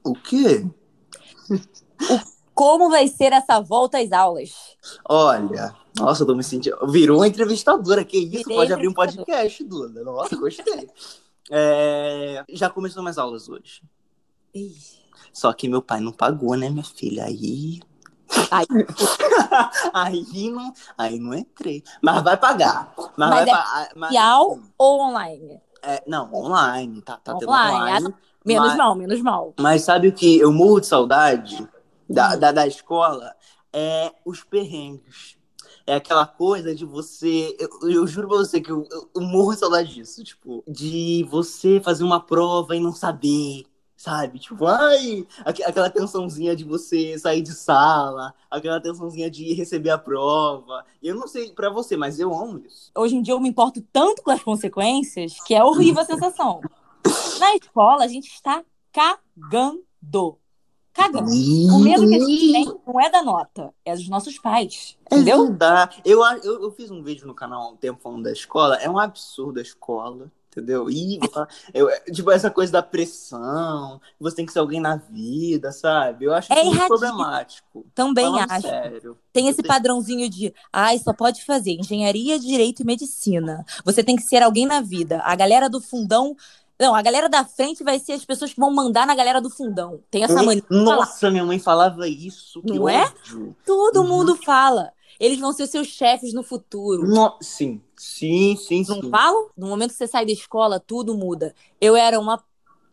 O 0.03 0.13
quê? 0.13 0.67
Como 2.53 2.89
vai 2.89 3.07
ser 3.07 3.33
essa 3.33 3.59
volta 3.59 3.97
às 3.97 4.11
aulas? 4.11 4.51
Olha, 5.09 5.75
nossa, 5.97 6.23
eu 6.23 6.27
tô 6.27 6.35
me 6.35 6.43
sentindo. 6.43 6.77
Virou 6.87 7.19
uma 7.19 7.27
entrevistadora, 7.27 8.03
que 8.03 8.17
isso? 8.17 8.43
Virei 8.43 8.55
Pode 8.57 8.73
abrir 8.73 8.87
um 8.87 8.93
podcast, 8.93 9.63
Duda. 9.63 10.03
Nossa, 10.03 10.35
gostei. 10.35 10.89
É, 11.49 12.43
Já 12.49 12.69
começou 12.69 13.01
minhas 13.01 13.17
aulas 13.17 13.47
hoje. 13.49 13.81
Só 15.33 15.51
que 15.53 15.67
meu 15.67 15.81
pai 15.81 15.99
não 15.99 16.11
pagou, 16.11 16.55
né, 16.55 16.69
minha 16.69 16.83
filha? 16.83 17.25
Aí. 17.25 17.79
Ai. 18.51 18.65
aí, 19.93 20.49
não, 20.49 20.73
aí 20.97 21.19
não 21.19 21.33
entrei. 21.33 21.83
Mas 22.01 22.23
vai 22.23 22.37
pagar. 22.37 22.93
Mas, 22.97 23.11
Mas 23.17 23.29
vai 23.29 23.43
é 23.43 23.45
pagar. 23.45 23.89
Mas, 23.95 24.11
Real 24.11 24.59
ou 24.77 25.01
online? 25.01 25.61
é, 25.83 26.03
não, 26.07 26.33
online. 26.33 27.01
Tá, 27.01 27.17
tá 27.17 27.35
Online, 27.35 27.75
online. 27.81 28.15
Menos 28.45 28.67
Mas- 28.69 28.77
mal, 28.77 28.95
menos 28.95 29.21
mal. 29.21 29.53
Mas 29.59 29.81
sabe 29.83 30.07
o 30.07 30.13
que 30.13 30.37
eu 30.39 30.51
morro 30.51 30.79
de 30.79 30.87
saudade 30.87 31.67
da, 32.09 32.33
Hum. 32.35 32.39
da, 32.39 32.51
da 32.51 32.67
escola? 32.67 33.35
É 33.73 34.11
os 34.23 34.43
perrengues. 34.43 35.34
É 35.87 35.95
aquela 35.95 36.25
coisa 36.25 36.73
de 36.73 36.85
você. 36.85 37.55
Eu, 37.59 37.89
eu 37.89 38.07
juro 38.07 38.27
pra 38.27 38.37
você 38.37 38.59
que 38.59 38.71
eu, 38.71 38.87
eu- 38.91 39.09
eu 39.15 39.21
morro 39.21 39.53
de 39.53 39.59
saudade 39.59 39.93
disso. 39.93 40.23
Tipo, 40.23 40.63
de 40.67 41.23
você 41.29 41.79
fazer 41.79 42.03
uma 42.03 42.19
prova 42.19 42.75
e 42.75 42.79
não 42.79 42.91
saber. 42.91 43.65
Sabe? 43.97 44.37
Tipo, 44.39 44.65
ai, 44.67 45.25
aque- 45.45 45.63
aquela 45.63 45.89
tensãozinha 45.89 46.55
de 46.55 46.63
você 46.63 47.17
sair 47.17 47.41
de 47.41 47.53
sala, 47.53 48.33
aquela 48.51 48.79
tensãozinha 48.79 49.31
de 49.31 49.53
receber 49.53 49.89
a 49.89 49.97
prova. 49.97 50.83
Eu 51.01 51.15
não 51.15 51.27
sei 51.27 51.51
pra 51.53 51.69
você, 51.69 51.95
mas 51.95 52.19
eu 52.19 52.33
amo 52.33 52.59
isso. 52.67 52.91
Hoje 52.95 53.15
em 53.15 53.21
dia 53.21 53.33
eu 53.33 53.39
me 53.39 53.49
importo 53.49 53.81
tanto 53.93 54.21
com 54.21 54.31
as 54.31 54.43
consequências 54.43 55.41
que 55.45 55.55
é 55.55 55.63
horrível 55.63 56.01
a 56.01 56.05
sensação. 56.05 56.61
Na 57.39 57.55
escola, 57.55 58.03
a 58.03 58.07
gente 58.07 58.27
está 58.27 58.63
cagando. 58.91 59.85
Cagando. 60.95 61.29
O 61.29 61.79
medo 61.79 62.07
que 62.07 62.15
a 62.15 62.19
gente 62.19 62.51
tem 62.53 62.65
não 62.87 62.99
é 63.01 63.09
da 63.09 63.21
nota, 63.21 63.73
é 63.83 63.93
dos 63.93 64.07
nossos 64.07 64.39
pais. 64.39 64.97
É 65.11 65.15
Entendeu? 65.15 65.47
verdade. 65.47 66.01
Eu, 66.05 66.23
a- 66.23 66.37
eu, 66.37 66.63
eu 66.63 66.71
fiz 66.71 66.89
um 66.89 67.03
vídeo 67.03 67.27
no 67.27 67.33
canal 67.35 67.61
há 67.63 67.69
um 67.71 67.75
tempo 67.75 67.99
falando 68.01 68.23
da 68.23 68.31
escola. 68.31 68.77
É 68.77 68.89
um 68.89 68.97
absurdo 68.97 69.59
a 69.59 69.61
escola, 69.61 70.31
entendeu? 70.49 70.87
E, 70.89 71.19
eu, 71.73 71.89
tipo, 72.13 72.31
essa 72.31 72.49
coisa 72.49 72.71
da 72.71 72.81
pressão, 72.81 73.99
você 74.17 74.37
tem 74.37 74.45
que 74.45 74.53
ser 74.53 74.59
alguém 74.59 74.79
na 74.79 74.95
vida, 74.95 75.71
sabe? 75.73 76.25
Eu 76.25 76.33
acho 76.33 76.51
É 76.53 76.63
muito 76.63 76.87
problemático. 76.87 77.85
Também 77.93 78.23
Falando 78.25 78.51
acho. 78.51 78.61
sério. 78.61 79.17
Tem 79.33 79.49
esse 79.49 79.61
padrãozinho 79.61 80.29
de, 80.29 80.53
ai, 80.71 80.97
só 80.99 81.11
pode 81.13 81.43
fazer 81.43 81.71
engenharia, 81.71 82.39
direito 82.39 82.81
e 82.83 82.85
medicina. 82.85 83.65
Você 83.83 84.01
tem 84.01 84.15
que 84.15 84.23
ser 84.23 84.41
alguém 84.41 84.65
na 84.65 84.79
vida. 84.79 85.19
A 85.25 85.35
galera 85.35 85.69
do 85.69 85.81
fundão. 85.81 86.35
Não, 86.79 86.93
a 86.93 87.01
galera 87.01 87.29
da 87.29 87.45
frente 87.45 87.83
vai 87.83 87.99
ser 87.99 88.13
as 88.13 88.25
pessoas 88.25 88.53
que 88.53 88.59
vão 88.59 88.73
mandar 88.73 89.07
na 89.07 89.15
galera 89.15 89.39
do 89.41 89.49
fundão. 89.49 90.01
Tem 90.11 90.23
essa 90.23 90.43
mania. 90.43 90.61
de 90.61 90.67
falar. 90.67 90.95
Nossa, 90.97 91.31
minha 91.31 91.45
mãe 91.45 91.57
falava 91.59 92.07
isso. 92.07 92.61
Não 92.65 92.87
é? 92.89 93.03
ódio. 93.05 93.55
Todo 93.65 94.01
Uhum. 94.01 94.07
mundo 94.09 94.35
fala. 94.35 94.91
Eles 95.19 95.39
vão 95.39 95.53
ser 95.53 95.67
seus 95.67 95.87
chefes 95.87 96.33
no 96.33 96.43
futuro. 96.43 97.07
No- 97.07 97.37
Sim, 97.41 97.81
sim, 97.95 98.57
sim, 98.57 98.83
Não 98.89 99.01
sim. 99.01 99.09
falam? 99.09 99.49
No 99.55 99.67
momento 99.67 99.91
que 99.91 99.97
você 99.97 100.07
sai 100.07 100.25
da 100.25 100.31
escola, 100.33 100.77
tudo 100.77 101.15
muda. 101.15 101.55
Eu 101.79 101.95
era 101.95 102.19
uma 102.19 102.43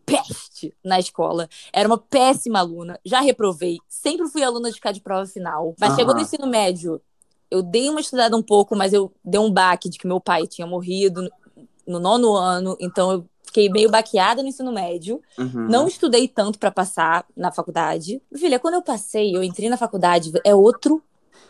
peste 0.07 0.73
na 0.85 1.01
escola. 1.01 1.49
Era 1.73 1.89
uma 1.89 1.99
péssima 1.99 2.61
aluna. 2.61 2.99
Já 3.05 3.21
reprovei. 3.21 3.79
Sempre 3.89 4.29
fui 4.29 4.43
aluna 4.45 4.69
de 4.69 4.77
ficar 4.77 4.93
de 4.93 5.01
prova 5.01 5.27
final. 5.27 5.75
Mas 5.81 5.95
chegou 5.97 6.15
no 6.15 6.21
ensino 6.21 6.47
médio. 6.47 7.01
Eu 7.51 7.63
dei 7.63 7.89
uma 7.91 8.01
estudada 8.01 8.37
um 8.37 8.43
pouco, 8.43 8.75
mas 8.77 8.93
eu 8.93 9.13
dei 9.25 9.41
um 9.41 9.51
baque 9.51 9.89
de 9.89 9.99
que 9.99 10.07
meu 10.07 10.21
pai 10.21 10.47
tinha 10.47 10.67
morrido 10.67 11.23
no- 11.23 11.31
no 11.87 11.99
nono 11.99 12.35
ano. 12.35 12.77
Então 12.81 13.11
eu 13.13 13.29
fiquei 13.53 13.69
meio 13.69 13.91
baqueada 13.91 14.43
no 14.43 14.49
ensino 14.49 14.73
médio. 14.73 15.21
Uhum. 15.39 15.69
Não 15.69 15.87
estudei 15.87 16.27
tanto 16.27 16.59
pra 16.59 16.71
passar 16.71 17.27
na 17.37 17.53
faculdade. 17.53 18.21
Filha, 18.35 18.59
quando 18.59 18.75
eu 18.75 18.83
passei, 18.83 19.37
eu 19.37 19.43
entrei 19.43 19.69
na 19.69 19.77
faculdade, 19.77 20.33
é 20.43 20.55
outro 20.55 21.03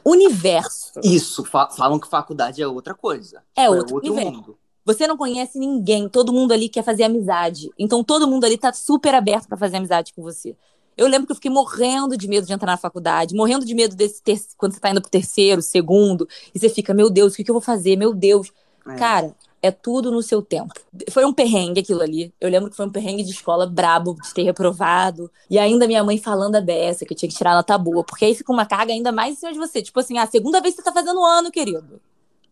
universo. 0.05 0.99
Isso, 1.03 1.45
fa 1.45 1.71
falam 1.71 2.01
que 2.01 2.09
faculdade 2.09 2.61
é 2.61 2.67
outra 2.67 2.93
coisa. 2.93 3.43
É 3.55 3.63
Tipo, 3.63 3.77
outro 3.77 3.97
universo. 3.99 4.33
mundo. 4.33 4.59
Você 4.85 5.07
não 5.07 5.17
conhece 5.17 5.61
ninguém, 5.61 6.09
todo 6.09 6.33
mundo 6.33 6.51
ali 6.51 6.69
quer 6.69 6.83
fazer 6.83 7.05
amizade. 7.05 7.71
Então 7.79 8.03
todo 8.03 8.27
mundo 8.27 8.45
ali 8.45 8.59
tá 8.59 8.73
super 8.73 9.15
aberto 9.15 9.47
pra 9.47 9.57
fazer 9.57 9.77
amizade 9.77 10.13
com 10.13 10.23
você. 10.23 10.57
Eu 10.97 11.07
lembro 11.07 11.27
que 11.27 11.33
eu 11.33 11.37
fiquei 11.37 11.51
morrendo 11.51 12.17
de 12.17 12.27
medo 12.27 12.47
de 12.47 12.53
entrar 12.53 12.73
na 12.73 12.77
faculdade, 12.77 13.35
morrendo 13.35 13.65
de 13.65 13.75
medo 13.75 13.95
desse 13.95 14.21
ter... 14.21 14.41
quando 14.59 14.75
você 14.75 14.81
tá 14.81 14.91
indo 14.91 15.01
pro 15.01 15.09
terceiro, 15.09 15.63
segundo, 15.63 16.29
e 16.53 16.59
você 16.59 16.69
fica, 16.69 16.93
meu 16.93 17.09
Deus, 17.09 17.33
o 17.33 17.37
que, 17.37 17.45
que 17.45 17.51
eu 17.51 17.55
vou 17.55 17.63
fazer? 17.63 17.97
Meu 17.97 18.13
Deus. 18.13 18.53
É. 18.87 18.97
Cara, 18.97 19.35
é 19.63 19.71
tudo 19.71 20.11
no 20.11 20.21
seu 20.23 20.43
tempo. 20.43 20.75
Foi 21.11 21.25
um 21.25 21.33
perrengue 21.33 21.81
aquilo 21.81 22.03
ali. 22.03 22.35
Eu 22.41 22.51
lembro 22.51 22.69
que 22.69 22.77
foi 22.77 22.85
um 22.85 22.91
perrengue 22.91 23.23
de 23.23 23.31
escola 23.31 23.65
brabo, 23.65 24.17
de 24.21 24.35
ter 24.35 24.43
reprovado. 24.43 25.31
E 25.49 25.57
ainda 25.57 25.87
minha 25.87 26.03
mãe 26.03 26.19
falando 26.19 26.57
a 26.57 26.61
beça, 26.61 27.07
que 27.07 27.13
eu 27.13 27.17
tinha 27.17 27.29
que 27.29 27.37
tirar 27.37 27.55
nota 27.55 27.79
boa. 27.79 28.03
Porque 28.03 28.25
aí 28.25 28.35
fica 28.35 28.53
uma 28.53 28.67
carga 28.67 28.93
ainda 28.93 29.13
mais 29.13 29.35
em 29.35 29.37
cima 29.37 29.53
de 29.53 29.59
você. 29.59 29.81
Tipo 29.81 30.01
assim, 30.01 30.19
a 30.19 30.27
segunda 30.27 30.61
vez 30.61 30.75
que 30.75 30.83
você 30.83 30.85
tá 30.85 30.93
fazendo 30.93 31.25
ano, 31.25 31.51
querido. 31.53 32.01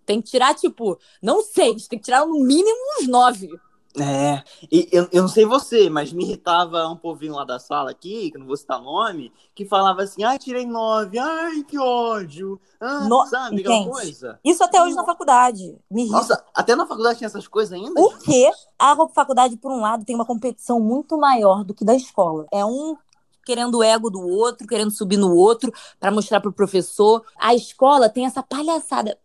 Tem 0.07 0.23
que 0.23 0.31
tirar, 0.31 0.55
tipo, 0.55 0.99
não 1.21 1.43
seis, 1.43 1.89
tem 1.89 1.99
que 1.99 2.05
tirar 2.05 2.25
no 2.25 2.41
mínimo 2.41 2.79
uns 3.01 3.09
nove. 3.09 3.51
É, 3.99 4.45
e 4.71 4.89
eu, 4.93 5.09
eu 5.11 5.23
não 5.23 5.29
sei 5.29 5.45
você, 5.45 5.91
mas 5.91 6.13
me 6.13 6.23
irritava 6.25 6.87
um 6.87 6.97
povinho 6.97 7.35
lá 7.35 7.45
da 7.45 7.59
sala 7.59 7.91
aqui, 7.91 8.31
que 8.31 8.37
eu 8.37 8.41
não 8.41 8.47
vou 8.47 8.57
citar 8.57 8.81
nome, 8.81 9.33
que 9.53 9.65
falava 9.65 10.03
assim, 10.03 10.23
ai, 10.23 10.39
tirei 10.39 10.65
nove, 10.65 11.19
ai, 11.19 11.65
que 11.65 11.77
ódio, 11.77 12.61
ah, 12.81 13.09
No- 13.09 13.27
sabe, 13.27 13.61
aquela 13.61 13.75
Gente, 13.77 13.91
coisa. 13.91 14.39
Isso 14.45 14.63
até 14.63 14.81
hoje 14.81 14.95
na 14.95 15.05
faculdade. 15.05 15.77
Me 15.91 16.03
irrita. 16.03 16.17
Nossa, 16.17 16.45
até 16.55 16.77
na 16.77 16.87
faculdade 16.87 17.19
tinha 17.19 17.27
essas 17.27 17.49
coisas 17.49 17.73
ainda? 17.73 18.01
O 18.01 18.17
quê? 18.19 18.49
A 18.79 18.95
faculdade, 19.09 19.57
por 19.57 19.73
um 19.73 19.81
lado, 19.81 20.05
tem 20.05 20.15
uma 20.15 20.25
competição 20.25 20.79
muito 20.79 21.19
maior 21.19 21.65
do 21.65 21.75
que 21.75 21.85
da 21.85 21.95
escola. 21.95 22.47
É 22.53 22.65
um 22.65 22.97
querendo 23.45 23.79
o 23.79 23.83
ego 23.83 24.11
do 24.11 24.21
outro, 24.21 24.67
querendo 24.67 24.91
subir 24.91 25.17
no 25.17 25.35
outro 25.35 25.73
pra 25.99 26.11
mostrar 26.11 26.41
pro 26.41 26.53
professor. 26.53 27.25
A 27.39 27.55
escola 27.55 28.09
tem 28.09 28.27
essa 28.27 28.43
palhaçada. 28.43 29.19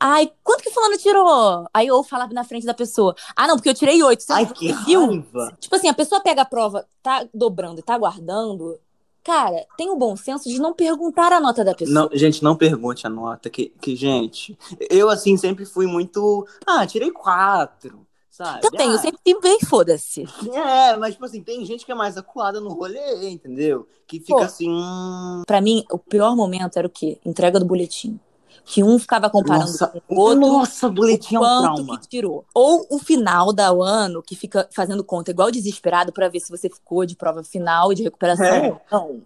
Ai, 0.00 0.30
quanto 0.42 0.62
que 0.62 0.70
fulano 0.70 0.98
tirou? 0.98 1.66
Aí 1.72 1.86
eu 1.86 2.02
falava 2.02 2.32
na 2.32 2.44
frente 2.44 2.66
da 2.66 2.74
pessoa. 2.74 3.14
Ah, 3.36 3.46
não, 3.46 3.56
porque 3.56 3.68
eu 3.68 3.74
tirei 3.74 4.02
oito. 4.02 4.24
Ai, 4.30 4.46
que 4.46 4.72
viu? 4.84 5.06
raiva. 5.06 5.56
Tipo 5.60 5.76
assim, 5.76 5.88
a 5.88 5.94
pessoa 5.94 6.20
pega 6.20 6.42
a 6.42 6.46
prova, 6.46 6.86
tá 7.02 7.26
dobrando 7.32 7.80
e 7.80 7.82
tá 7.82 7.96
guardando. 7.96 8.78
Cara, 9.24 9.64
tem 9.76 9.88
o 9.88 9.96
bom 9.96 10.16
senso 10.16 10.48
de 10.48 10.58
não 10.60 10.72
perguntar 10.72 11.32
a 11.32 11.40
nota 11.40 11.64
da 11.64 11.74
pessoa. 11.74 11.94
Não, 11.94 12.10
gente, 12.12 12.42
não 12.42 12.56
pergunte 12.56 13.06
a 13.06 13.10
nota, 13.10 13.48
que, 13.48 13.72
que, 13.80 13.94
gente, 13.94 14.58
eu, 14.90 15.08
assim, 15.08 15.36
sempre 15.36 15.64
fui 15.64 15.86
muito, 15.86 16.44
ah, 16.66 16.84
tirei 16.84 17.12
quatro, 17.12 18.04
sabe? 18.32 18.62
Também, 18.62 18.88
ah, 18.88 18.92
eu 18.94 18.98
sempre 18.98 19.20
fui 19.22 19.40
bem 19.40 19.58
foda-se. 19.60 20.24
É, 20.52 20.96
mas, 20.96 21.12
tipo 21.12 21.24
assim, 21.26 21.42
tem 21.42 21.64
gente 21.64 21.84
que 21.86 21.92
é 21.92 21.94
mais 21.94 22.16
acuada 22.16 22.60
no 22.60 22.70
rolê, 22.72 23.28
entendeu? 23.30 23.86
Que 24.06 24.18
fica 24.18 24.34
Pô. 24.38 24.42
assim, 24.42 24.68
hum, 24.68 25.42
Pra 25.46 25.60
mim, 25.60 25.84
o 25.92 25.98
pior 25.98 26.34
momento 26.34 26.78
era 26.78 26.86
o 26.86 26.90
quê? 26.90 27.18
Entrega 27.24 27.60
do 27.60 27.66
boletim. 27.66 28.18
Que 28.64 28.82
um 28.82 28.96
ficava 28.98 29.28
comparando 29.28 29.66
nossa, 29.66 29.88
com 29.88 30.14
o 30.14 30.18
outro. 30.20 30.40
nossa, 30.40 30.88
boletim 30.88 31.34
é 31.34 31.38
um 31.38 31.42
quanto 31.42 31.74
trauma. 31.84 32.00
que 32.00 32.08
tirou. 32.08 32.44
Ou 32.54 32.86
o 32.90 32.98
final 32.98 33.52
da 33.52 33.68
ano, 33.70 34.22
que 34.22 34.36
fica 34.36 34.68
fazendo 34.72 35.02
conta 35.02 35.30
igual 35.32 35.50
desesperado 35.50 36.12
pra 36.12 36.28
ver 36.28 36.38
se 36.40 36.48
você 36.50 36.68
ficou 36.70 37.04
de 37.04 37.16
prova 37.16 37.42
final 37.42 37.92
e 37.92 37.96
de 37.96 38.04
recuperação 38.04 38.46
É. 38.46 38.70
ou 38.70 38.80
não. 38.90 39.22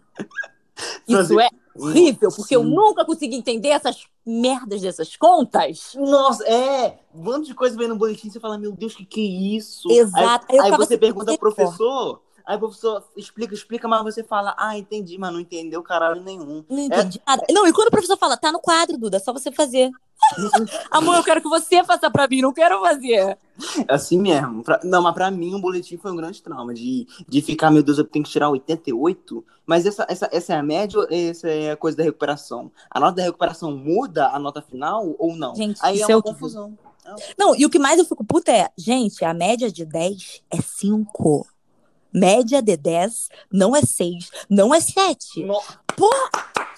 Isso 1.09 1.41
é 1.41 1.49
horrível, 1.75 2.31
porque 2.35 2.57
eu 2.57 2.65
nunca 2.65 3.05
consegui 3.05 3.37
entender 3.37 3.69
essas 3.69 4.05
merdas 4.25 4.81
dessas 4.81 5.17
contas. 5.17 5.93
Nossa, 5.95 6.45
é, 6.45 6.99
um 7.15 7.23
monte 7.23 7.47
de 7.47 7.55
coisa 7.55 7.77
vem 7.77 7.89
no 7.89 7.97
boletim, 7.97 8.31
você 8.31 8.41
fala, 8.41 8.59
meu 8.59 8.73
Deus, 8.73 8.95
que 8.95 9.05
que 9.05 9.21
é 9.21 9.57
isso? 9.57 9.91
Exato. 9.91 10.47
Aí, 10.51 10.59
aí 10.61 10.71
você 10.73 10.95
assim, 10.95 10.99
pergunta 10.99 11.31
ao 11.31 11.39
professor, 11.39 12.21
aí 12.45 12.57
o 12.57 12.61
professor 12.61 13.05
explica, 13.17 13.55
explica, 13.55 13.87
mas 13.89 14.03
você 14.03 14.25
fala, 14.25 14.55
ah, 14.59 14.77
entendi, 14.77 15.19
mas 15.19 15.33
não 15.33 15.41
entendeu 15.41 15.83
caralho 15.83 16.23
nenhum. 16.23 16.65
Não 16.69 16.79
entendi 16.79 17.21
nada. 17.27 17.45
Não, 17.51 17.67
e 17.67 17.73
quando 17.73 17.89
o 17.89 17.93
professor 17.93 18.17
fala, 18.17 18.37
tá 18.37 18.51
no 18.51 18.61
quadro, 18.61 18.99
Duda, 18.99 19.19
é 19.19 19.21
só 19.21 19.33
você 19.33 19.53
fazer. 19.53 19.91
Amor, 20.91 21.17
eu 21.17 21.25
quero 21.25 21.41
que 21.41 21.49
você 21.49 21.85
faça 21.85 22.11
pra 22.11 22.27
mim, 22.29 22.41
não 22.43 22.53
quero 22.53 22.81
fazer. 22.81 23.39
É 23.89 23.95
assim 23.95 24.19
mesmo. 24.21 24.63
Pra- 24.63 24.81
não, 24.85 25.03
mas 25.03 25.15
pra 25.15 25.31
mim 25.31 25.55
o 25.55 25.61
boletim 25.61 25.97
foi 25.97 26.11
um 26.13 26.17
grande 26.17 26.43
trauma. 26.43 26.75
De, 26.75 27.07
de 27.29 27.43
ficar, 27.43 27.71
meu 27.71 27.83
Deus, 27.83 27.99
eu 27.99 28.05
tenho 28.05 28.25
que 28.25 28.31
tirar 28.31 28.49
88. 28.51 29.45
Mas 29.65 29.87
essa, 29.87 30.07
essa, 30.09 30.29
essa 30.33 30.53
é 30.55 30.57
a 30.59 30.63
média 30.63 30.99
ou 31.01 31.07
essa 31.11 31.49
é 31.49 31.71
a 31.73 31.77
coisa 31.77 31.97
da 31.97 32.03
recuperação? 32.05 32.71
A 32.91 33.01
nota 33.01 33.17
da 33.17 33.23
recuperação 33.23 33.77
muda 33.77 34.29
a 34.29 34.39
nota 34.39 34.61
final 34.63 35.15
ou 35.19 35.35
não? 35.37 35.55
Gente, 35.55 35.79
Aí 35.83 35.97
isso 36.01 36.11
é 36.11 36.13
é 36.13 36.17
uma 36.17 36.23
horrível. 36.23 36.33
confusão. 36.35 36.79
Não, 37.39 37.55
e 37.55 37.65
o 37.65 37.71
que 37.71 37.79
mais 37.79 37.99
eu 38.01 38.05
fico 38.05 38.25
puta 38.25 38.51
é, 38.51 38.69
gente, 38.77 39.25
a 39.25 39.33
média 39.33 39.71
de 39.71 39.85
10 39.85 40.43
é 40.51 40.61
5. 40.61 41.47
Média 42.13 42.61
de 42.63 42.77
10 42.77 43.29
não 43.53 43.77
é 43.77 43.83
6, 43.83 44.31
não 44.51 44.75
é 44.75 44.81
7. 44.81 45.45
No- 45.45 45.61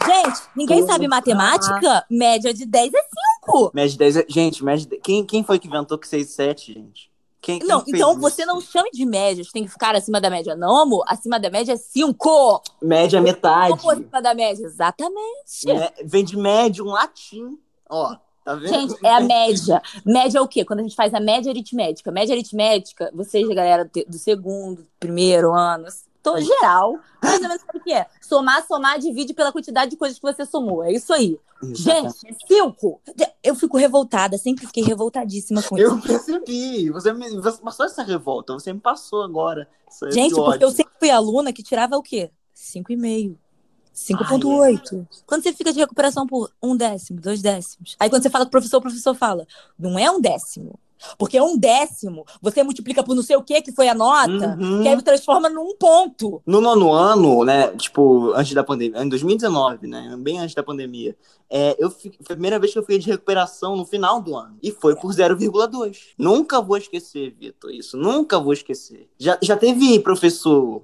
Gente, 0.06 0.40
ninguém 0.56 0.80
Porra. 0.80 0.92
sabe 0.92 1.08
matemática? 1.08 2.04
Média 2.10 2.54
de 2.54 2.64
10 2.64 2.92
é 2.94 3.07
5. 3.50 3.70
Média 3.74 3.90
de 3.90 3.98
10. 3.98 4.16
é- 4.16 4.26
Gente, 4.28 4.64
média 4.64 4.86
de... 4.86 4.96
quem, 4.98 5.24
quem 5.24 5.42
foi 5.42 5.58
que 5.58 5.68
inventou 5.68 5.98
que 5.98 6.06
6 6.08 6.28
7, 6.30 6.72
gente? 6.74 7.10
Quem, 7.40 7.60
quem 7.60 7.68
Não, 7.68 7.82
então 7.86 8.12
isso? 8.12 8.20
você 8.20 8.44
não 8.44 8.60
chame 8.60 8.90
de 8.90 9.06
médias, 9.06 9.50
tem 9.52 9.64
que 9.64 9.70
ficar 9.70 9.94
acima 9.94 10.20
da 10.20 10.28
média. 10.28 10.56
Não, 10.56 10.76
amor, 10.82 11.04
acima 11.06 11.38
da 11.38 11.48
média 11.48 11.72
é 11.72 11.76
5. 11.76 12.62
Média 12.82 13.18
é 13.18 13.20
metade. 13.20 13.78
Como 13.78 13.90
acima 13.90 14.20
da 14.20 14.34
média? 14.34 14.64
Exatamente. 14.64 15.66
Né? 15.66 15.88
Vem 16.04 16.24
de 16.24 16.36
médio, 16.36 16.84
um 16.84 16.90
latim. 16.90 17.58
Ó, 17.88 18.16
tá 18.44 18.54
vendo? 18.54 18.68
Gente, 18.68 18.94
é 19.06 19.14
a 19.14 19.20
média. 19.20 19.80
Média 20.04 20.38
é 20.38 20.40
o 20.40 20.48
quê? 20.48 20.64
Quando 20.64 20.80
a 20.80 20.82
gente 20.82 20.96
faz 20.96 21.14
a 21.14 21.20
média 21.20 21.50
aritmética. 21.50 22.10
Média 22.10 22.34
aritmética, 22.34 23.10
vocês, 23.14 23.46
galera 23.48 23.88
do 24.08 24.18
segundo, 24.18 24.84
primeiro 24.98 25.54
ano, 25.54 25.86
tô 26.34 26.40
geral, 26.40 26.98
mais 27.22 27.36
ou 27.36 27.48
menos 27.48 27.62
sabe 27.62 27.78
o 27.78 27.82
que 27.82 27.92
é? 27.92 28.06
Somar, 28.20 28.66
somar, 28.66 28.98
divide 28.98 29.34
pela 29.34 29.52
quantidade 29.52 29.90
de 29.90 29.96
coisas 29.96 30.18
que 30.18 30.26
você 30.26 30.44
somou. 30.44 30.82
É 30.82 30.92
isso 30.92 31.12
aí. 31.12 31.38
Exatamente. 31.62 32.20
Gente, 32.22 32.28
é 32.28 32.46
cinco. 32.46 33.00
Eu 33.42 33.54
fico 33.54 33.76
revoltada, 33.76 34.38
sempre 34.38 34.66
fiquei 34.66 34.84
revoltadíssima 34.84 35.62
com 35.62 35.76
isso. 35.76 35.86
Eu 35.86 36.00
percebi. 36.00 36.90
Você, 36.90 37.12
me, 37.12 37.40
você 37.40 37.60
passou 37.60 37.86
essa 37.86 38.02
revolta. 38.02 38.52
Você 38.52 38.72
me 38.72 38.80
passou 38.80 39.22
agora. 39.22 39.68
Gente, 40.10 40.34
porque 40.34 40.64
eu 40.64 40.70
sempre 40.70 40.92
fui 40.98 41.10
aluna 41.10 41.52
que 41.52 41.62
tirava 41.62 41.96
o 41.96 42.02
quê? 42.02 42.30
5,5. 42.54 43.36
5,8. 43.94 45.06
Quando 45.26 45.42
você 45.42 45.52
fica 45.52 45.72
de 45.72 45.80
recuperação 45.80 46.26
por 46.26 46.50
um 46.62 46.76
décimo, 46.76 47.20
dois 47.20 47.42
décimos. 47.42 47.96
Aí 47.98 48.08
quando 48.08 48.22
você 48.22 48.30
fala 48.30 48.44
com 48.44 48.48
o 48.48 48.52
professor, 48.52 48.78
o 48.78 48.82
professor 48.82 49.14
fala: 49.14 49.46
não 49.76 49.98
é 49.98 50.08
um 50.10 50.20
décimo. 50.20 50.78
Porque 51.16 51.40
um 51.40 51.56
décimo, 51.56 52.24
você 52.40 52.62
multiplica 52.62 53.02
por 53.02 53.14
não 53.14 53.22
sei 53.22 53.36
o 53.36 53.42
que, 53.42 53.60
que 53.62 53.72
foi 53.72 53.88
a 53.88 53.94
nota, 53.94 54.56
Uhum. 54.60 54.82
que 54.82 54.88
aí 54.88 55.02
transforma 55.02 55.48
num 55.48 55.74
ponto. 55.76 56.42
No 56.46 56.60
nono 56.60 56.92
ano, 56.92 57.44
né? 57.44 57.68
Tipo, 57.76 58.32
antes 58.34 58.52
da 58.54 58.64
pandemia, 58.64 59.02
em 59.02 59.08
2019, 59.08 59.86
né? 59.86 60.16
Bem 60.18 60.38
antes 60.38 60.54
da 60.54 60.62
pandemia. 60.62 61.16
É, 61.50 61.76
eu 61.78 61.90
foi 61.90 62.12
a 62.20 62.24
primeira 62.24 62.58
vez 62.58 62.72
que 62.72 62.78
eu 62.78 62.82
fiquei 62.82 62.98
de 62.98 63.06
recuperação 63.10 63.74
no 63.76 63.86
final 63.86 64.20
do 64.20 64.36
ano. 64.36 64.58
E 64.62 64.70
foi 64.70 64.94
por 64.96 65.12
0,2. 65.12 65.98
Nunca 66.18 66.60
vou 66.60 66.76
esquecer, 66.76 67.34
Vitor, 67.38 67.70
isso. 67.70 67.96
Nunca 67.96 68.38
vou 68.38 68.52
esquecer. 68.52 69.08
Já, 69.18 69.38
já 69.40 69.56
teve 69.56 69.98
professor 70.00 70.82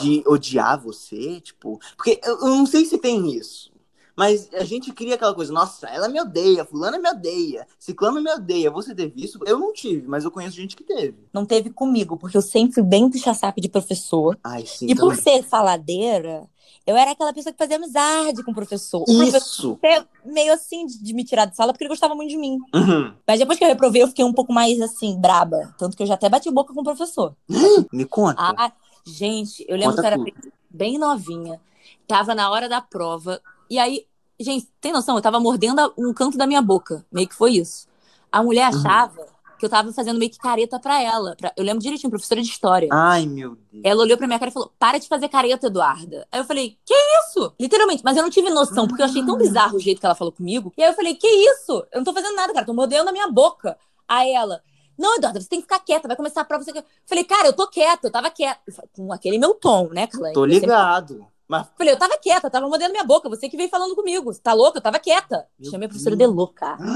de 0.00 0.22
odiar 0.26 0.80
você? 0.80 1.40
Tipo, 1.40 1.80
porque 1.96 2.20
eu, 2.24 2.38
eu 2.38 2.48
não 2.48 2.66
sei 2.66 2.84
se 2.84 2.98
tem 2.98 3.32
isso. 3.34 3.72
Mas 4.16 4.48
a 4.54 4.64
gente 4.64 4.92
cria 4.92 5.14
aquela 5.14 5.34
coisa, 5.34 5.52
nossa, 5.52 5.86
ela 5.88 6.08
me 6.08 6.20
odeia, 6.20 6.64
fulana 6.64 6.98
me 6.98 7.08
odeia, 7.08 7.66
ciclano 7.78 8.20
me 8.20 8.32
odeia. 8.32 8.70
Você 8.70 8.94
teve 8.94 9.22
isso? 9.22 9.38
Eu 9.44 9.58
não 9.58 9.72
tive, 9.72 10.08
mas 10.08 10.24
eu 10.24 10.30
conheço 10.30 10.56
gente 10.56 10.74
que 10.74 10.82
teve. 10.82 11.18
Não 11.32 11.44
teve 11.44 11.70
comigo, 11.70 12.16
porque 12.16 12.36
eu 12.36 12.42
sempre 12.42 12.74
fui 12.74 12.82
bem 12.82 13.10
puxa-saco 13.10 13.60
de 13.60 13.68
professor. 13.68 14.38
Ai, 14.42 14.64
sim. 14.64 14.86
E 14.86 14.94
por 14.94 15.16
também. 15.16 15.22
ser 15.22 15.42
faladeira, 15.42 16.48
eu 16.86 16.96
era 16.96 17.10
aquela 17.10 17.32
pessoa 17.32 17.52
que 17.52 17.58
fazia 17.58 17.76
amizade 17.76 18.42
com 18.42 18.52
o 18.52 18.54
professor. 18.54 19.02
O 19.02 19.04
professor 19.04 19.36
Isso! 19.36 19.78
é 19.82 20.04
meio 20.24 20.52
assim 20.52 20.86
de 20.86 21.02
de 21.02 21.12
me 21.12 21.24
tirar 21.24 21.44
de 21.44 21.56
sala 21.56 21.72
porque 21.72 21.84
ele 21.84 21.90
gostava 21.90 22.14
muito 22.14 22.30
de 22.30 22.38
mim. 22.38 22.58
Uhum. 22.74 23.12
Mas 23.26 23.38
depois 23.38 23.58
que 23.58 23.64
eu 23.64 23.68
reprovei, 23.68 24.02
eu 24.02 24.08
fiquei 24.08 24.24
um 24.24 24.32
pouco 24.32 24.52
mais 24.52 24.80
assim, 24.80 25.20
braba. 25.20 25.74
Tanto 25.76 25.96
que 25.96 26.02
eu 26.02 26.06
já 26.06 26.14
até 26.14 26.28
bati 26.28 26.50
boca 26.50 26.72
com 26.72 26.80
o 26.80 26.84
professor. 26.84 27.34
Me 27.92 28.04
conta. 28.04 28.40
Ah, 28.40 28.72
gente, 29.04 29.64
eu 29.68 29.76
lembro 29.76 29.96
Conta 29.96 30.02
que 30.02 30.06
eu 30.06 30.12
era 30.12 30.22
bem, 30.22 30.34
bem 30.70 30.98
novinha. 30.98 31.60
Tava 32.06 32.34
na 32.34 32.50
hora 32.50 32.68
da 32.68 32.80
prova. 32.80 33.40
E 33.68 33.78
aí, 33.78 34.06
gente, 34.38 34.68
tem 34.80 34.92
noção? 34.92 35.16
Eu 35.16 35.22
tava 35.22 35.40
mordendo 35.40 35.92
um 35.98 36.12
canto 36.12 36.36
da 36.38 36.46
minha 36.46 36.62
boca. 36.62 37.04
Meio 37.10 37.28
que 37.28 37.34
foi 37.34 37.52
isso. 37.52 37.86
A 38.30 38.42
mulher 38.42 38.70
Uhum. 38.72 38.78
achava 38.78 39.26
que 39.58 39.64
eu 39.64 39.70
tava 39.70 39.90
fazendo 39.92 40.18
meio 40.18 40.30
que 40.30 40.38
careta 40.38 40.78
pra 40.78 41.00
ela. 41.02 41.34
pra- 41.36 41.52
Eu 41.56 41.64
lembro 41.64 41.82
direitinho, 41.82 42.10
professora 42.10 42.42
de 42.42 42.48
história. 42.48 42.88
Ai, 42.92 43.24
meu 43.26 43.56
Deus. 43.72 43.82
Ela 43.84 44.02
olhou 44.02 44.16
pra 44.18 44.26
minha 44.26 44.38
cara 44.38 44.50
e 44.50 44.52
falou: 44.52 44.70
Para 44.78 44.98
de 44.98 45.08
fazer 45.08 45.28
careta, 45.28 45.66
Eduarda. 45.68 46.26
Aí 46.30 46.40
eu 46.40 46.44
falei: 46.44 46.76
Que 46.84 46.94
isso? 47.20 47.52
Literalmente, 47.58 48.02
mas 48.04 48.16
eu 48.16 48.22
não 48.22 48.30
tive 48.30 48.50
noção, 48.50 48.86
porque 48.86 49.00
eu 49.02 49.06
achei 49.06 49.24
tão 49.24 49.36
bizarro 49.38 49.76
o 49.76 49.80
jeito 49.80 49.98
que 50.00 50.06
ela 50.06 50.14
falou 50.14 50.32
comigo. 50.32 50.72
E 50.76 50.82
aí 50.82 50.90
eu 50.90 50.94
falei: 50.94 51.14
Que 51.14 51.26
isso? 51.26 51.86
Eu 51.90 51.98
não 52.00 52.04
tô 52.04 52.12
fazendo 52.12 52.34
nada, 52.36 52.52
cara, 52.52 52.66
tô 52.66 52.74
mordendo 52.74 53.08
a 53.08 53.12
minha 53.12 53.28
boca. 53.30 53.78
Aí 54.06 54.30
ela. 54.32 54.62
Não, 54.98 55.16
Eduarda, 55.16 55.40
você 55.40 55.48
tem 55.48 55.58
que 55.60 55.64
ficar 55.64 55.78
quieta, 55.80 56.08
vai 56.08 56.16
começar 56.16 56.40
a 56.40 56.44
prova. 56.44 56.64
Você... 56.64 56.70
Eu 56.70 56.82
falei, 57.04 57.22
cara, 57.22 57.48
eu 57.48 57.52
tô 57.52 57.66
quieta, 57.68 58.06
eu 58.06 58.10
tava 58.10 58.30
quieta. 58.30 58.60
Com 58.94 59.12
aquele 59.12 59.38
meu 59.38 59.52
tom, 59.54 59.88
né, 59.90 60.06
Calane? 60.06 60.32
Tô 60.32 60.44
ligado. 60.44 61.26
Mas, 61.48 61.66
Falei, 61.78 61.92
eu 61.92 61.98
tava 61.98 62.18
quieta, 62.18 62.46
eu 62.46 62.50
tava 62.50 62.68
mordendo 62.68 62.90
minha 62.90 63.04
boca, 63.04 63.28
você 63.28 63.48
que 63.48 63.56
veio 63.56 63.68
falando 63.68 63.94
comigo. 63.94 64.32
Você 64.32 64.40
tá 64.40 64.52
louca? 64.52 64.78
Eu 64.78 64.82
tava 64.82 64.98
quieta. 64.98 65.46
Meu 65.58 65.70
Chamei 65.70 65.86
a 65.86 65.88
professora 65.88 66.16
Deus. 66.16 66.30
de 66.30 66.36
louca. 66.36 66.76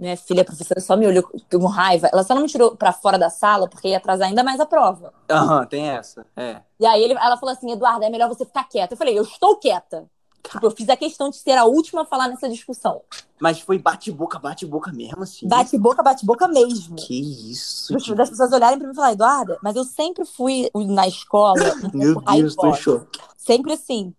Minha 0.00 0.16
filha, 0.16 0.40
a 0.40 0.44
professora 0.46 0.80
só 0.80 0.96
me 0.96 1.06
olhou 1.06 1.22
com 1.22 1.66
raiva. 1.66 2.08
Ela 2.10 2.22
só 2.24 2.34
não 2.34 2.40
me 2.40 2.48
tirou 2.48 2.74
pra 2.74 2.90
fora 2.90 3.18
da 3.18 3.28
sala, 3.28 3.68
porque 3.68 3.88
ia 3.88 3.98
atrasar 3.98 4.28
ainda 4.28 4.42
mais 4.42 4.58
a 4.58 4.64
prova. 4.64 5.12
Aham, 5.30 5.66
tem 5.66 5.88
essa. 5.90 6.24
É. 6.34 6.62
E 6.78 6.86
aí 6.86 7.02
ele- 7.02 7.12
ela 7.12 7.36
falou 7.36 7.52
assim, 7.52 7.70
Eduardo, 7.70 8.02
é 8.04 8.08
melhor 8.08 8.26
você 8.28 8.46
ficar 8.46 8.64
quieta. 8.64 8.94
Eu 8.94 8.98
falei, 8.98 9.18
eu 9.18 9.22
estou 9.24 9.56
quieta. 9.58 10.08
Tipo, 10.42 10.66
eu 10.66 10.70
fiz 10.70 10.88
a 10.88 10.96
questão 10.96 11.30
de 11.30 11.36
ser 11.36 11.52
a 11.52 11.64
última 11.64 12.02
a 12.02 12.04
falar 12.04 12.28
nessa 12.28 12.48
discussão. 12.48 13.02
Mas 13.38 13.60
foi 13.60 13.78
bate-boca, 13.78 14.38
bate-boca 14.38 14.92
mesmo, 14.92 15.22
assim? 15.22 15.48
Bate-boca, 15.48 16.02
bate-boca 16.02 16.48
mesmo. 16.48 16.96
Que 16.96 17.50
isso, 17.50 17.96
tipo, 17.96 18.14
das 18.14 18.30
pessoas 18.30 18.52
olharem 18.52 18.78
pra 18.78 18.86
mim 18.86 18.92
e 18.92 18.96
falar, 18.96 19.12
Eduarda, 19.12 19.58
mas 19.62 19.76
eu 19.76 19.84
sempre 19.84 20.24
fui 20.24 20.70
na 20.74 21.06
escola 21.06 21.54
Meu 21.94 22.20
Deus, 22.20 22.54
tô 22.54 22.68
em 22.68 22.74
choque. 22.74 23.20
Sempre 23.36 23.72
assim, 23.72 24.14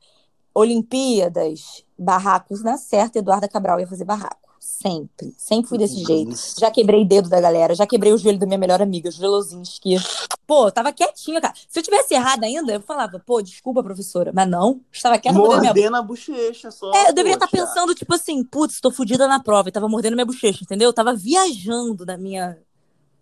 Olimpíadas, 0.53 1.85
barracos 1.97 2.63
na 2.63 2.77
certa, 2.77 3.19
Eduarda 3.19 3.47
Cabral 3.47 3.79
ia 3.79 3.87
fazer 3.87 4.05
barraco. 4.05 4.40
Sempre. 4.61 5.33
Sempre 5.39 5.69
fui 5.69 5.77
desse 5.79 6.03
jeito. 6.03 6.37
Já 6.59 6.69
quebrei 6.69 7.03
dedo 7.03 7.27
da 7.27 7.41
galera, 7.41 7.73
já 7.73 7.87
quebrei 7.87 8.13
o 8.13 8.17
joelho 8.17 8.37
da 8.37 8.45
minha 8.45 8.59
melhor 8.59 8.79
amiga, 8.79 9.09
Joelozinski. 9.09 9.95
Pô, 10.45 10.67
eu 10.67 10.71
tava 10.71 10.93
quietinha, 10.93 11.41
cara. 11.41 11.51
Se 11.67 11.79
eu 11.79 11.83
tivesse 11.83 12.13
errado 12.13 12.43
ainda, 12.43 12.71
eu 12.71 12.79
falava, 12.79 13.19
pô, 13.19 13.41
desculpa, 13.41 13.81
professora. 13.81 14.31
Mas 14.31 14.47
não, 14.47 14.79
estava 14.91 15.17
quieta 15.17 15.35
mordendo 15.35 15.73
minha 15.73 15.97
a 15.97 16.01
bochecha 16.03 16.69
só. 16.69 16.91
É, 16.93 17.09
eu 17.09 17.13
deveria 17.13 17.33
estar 17.33 17.47
poxa. 17.47 17.65
pensando, 17.65 17.95
tipo 17.95 18.13
assim, 18.13 18.43
putz, 18.43 18.79
tô 18.79 18.91
fudida 18.91 19.27
na 19.27 19.39
prova 19.41 19.67
e 19.67 19.71
tava 19.71 19.89
mordendo 19.89 20.13
minha 20.13 20.27
bochecha, 20.27 20.63
entendeu? 20.63 20.89
Eu 20.89 20.93
tava 20.93 21.15
viajando 21.15 22.05
na 22.05 22.15
minha. 22.15 22.59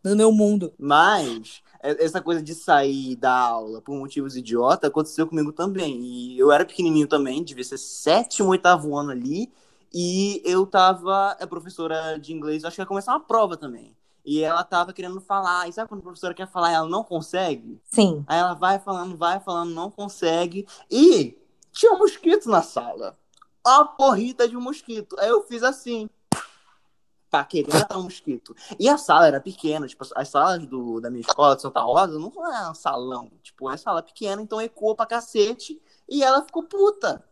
no 0.04 0.18
meu 0.18 0.34
mundo. 0.34 0.74
Mas 0.78 1.62
é- 1.82 2.04
essa 2.04 2.20
coisa 2.20 2.42
de 2.42 2.54
sair 2.54 3.16
da 3.16 3.32
aula 3.32 3.82
por 3.82 3.96
motivos 3.96 4.36
idiota 4.36 4.88
aconteceu 4.88 5.26
comigo 5.26 5.54
também. 5.54 6.02
E 6.02 6.38
eu 6.38 6.52
era 6.52 6.66
pequenininho 6.66 7.08
também, 7.08 7.46
devia 7.46 7.64
ser 7.64 7.78
sétimo, 7.78 8.50
oitavo 8.50 8.94
ano 8.98 9.12
ali. 9.12 9.50
E 9.94 10.42
eu 10.46 10.66
tava, 10.68 11.32
a 11.32 11.48
professora 11.48 12.20
de 12.20 12.34
inglês, 12.34 12.64
acho 12.64 12.76
que 12.76 12.82
ia 12.82 12.86
começar 12.86 13.14
uma 13.14 13.20
prova 13.20 13.58
também. 13.58 13.96
E 14.24 14.44
ela 14.44 14.64
tava 14.64 14.94
querendo 14.94 15.20
falar. 15.22 15.68
E 15.68 15.74
sabe 15.74 15.90
quando 15.90 16.02
a 16.02 16.04
professora 16.04 16.34
quer 16.34 16.48
falar 16.48 16.72
e 16.72 16.76
ela 16.76 16.88
não 16.88 17.04
consegue? 17.04 17.82
Sim. 17.86 18.24
Aí 18.28 18.38
ela 18.38 18.54
vai 18.54 18.78
falando, 18.78 19.18
vai 19.18 19.40
falando, 19.40 19.74
não 19.74 19.90
consegue. 19.90 20.68
E 20.90 21.38
tinha 21.72 21.94
um 21.94 21.98
mosquito 21.98 22.50
na 22.50 22.62
sala. 22.62 23.18
A 23.64 23.86
porrita 23.86 24.48
de 24.48 24.56
um 24.56 24.62
mosquito. 24.62 25.16
Aí 25.20 25.30
eu 25.30 25.42
fiz 25.44 25.64
assim. 25.64 26.10
Pra 27.30 27.44
querer 27.44 27.74
matar 27.74 27.98
um 27.98 28.04
mosquito. 28.04 28.56
E 28.80 28.90
a 28.90 28.98
sala 28.98 29.28
era 29.28 29.40
pequena. 29.40 29.88
Tipo, 29.88 30.06
as 30.16 30.30
salas 30.30 30.66
do, 30.66 31.00
da 31.00 31.10
minha 31.10 31.22
escola 31.22 31.56
de 31.56 31.62
Santa 31.62 31.80
Rosa 31.82 32.20
não 32.20 32.32
é 32.54 32.70
um 32.70 32.76
salão. 32.76 33.32
Tipo, 33.42 33.70
é 33.70 33.78
sala 33.78 34.02
pequena, 34.02 34.42
então 34.42 34.62
ecoou 34.62 34.96
pra 34.96 35.06
cacete. 35.06 35.82
E 36.08 36.24
ela 36.24 36.44
ficou 36.44 36.64
puta. 36.64 37.24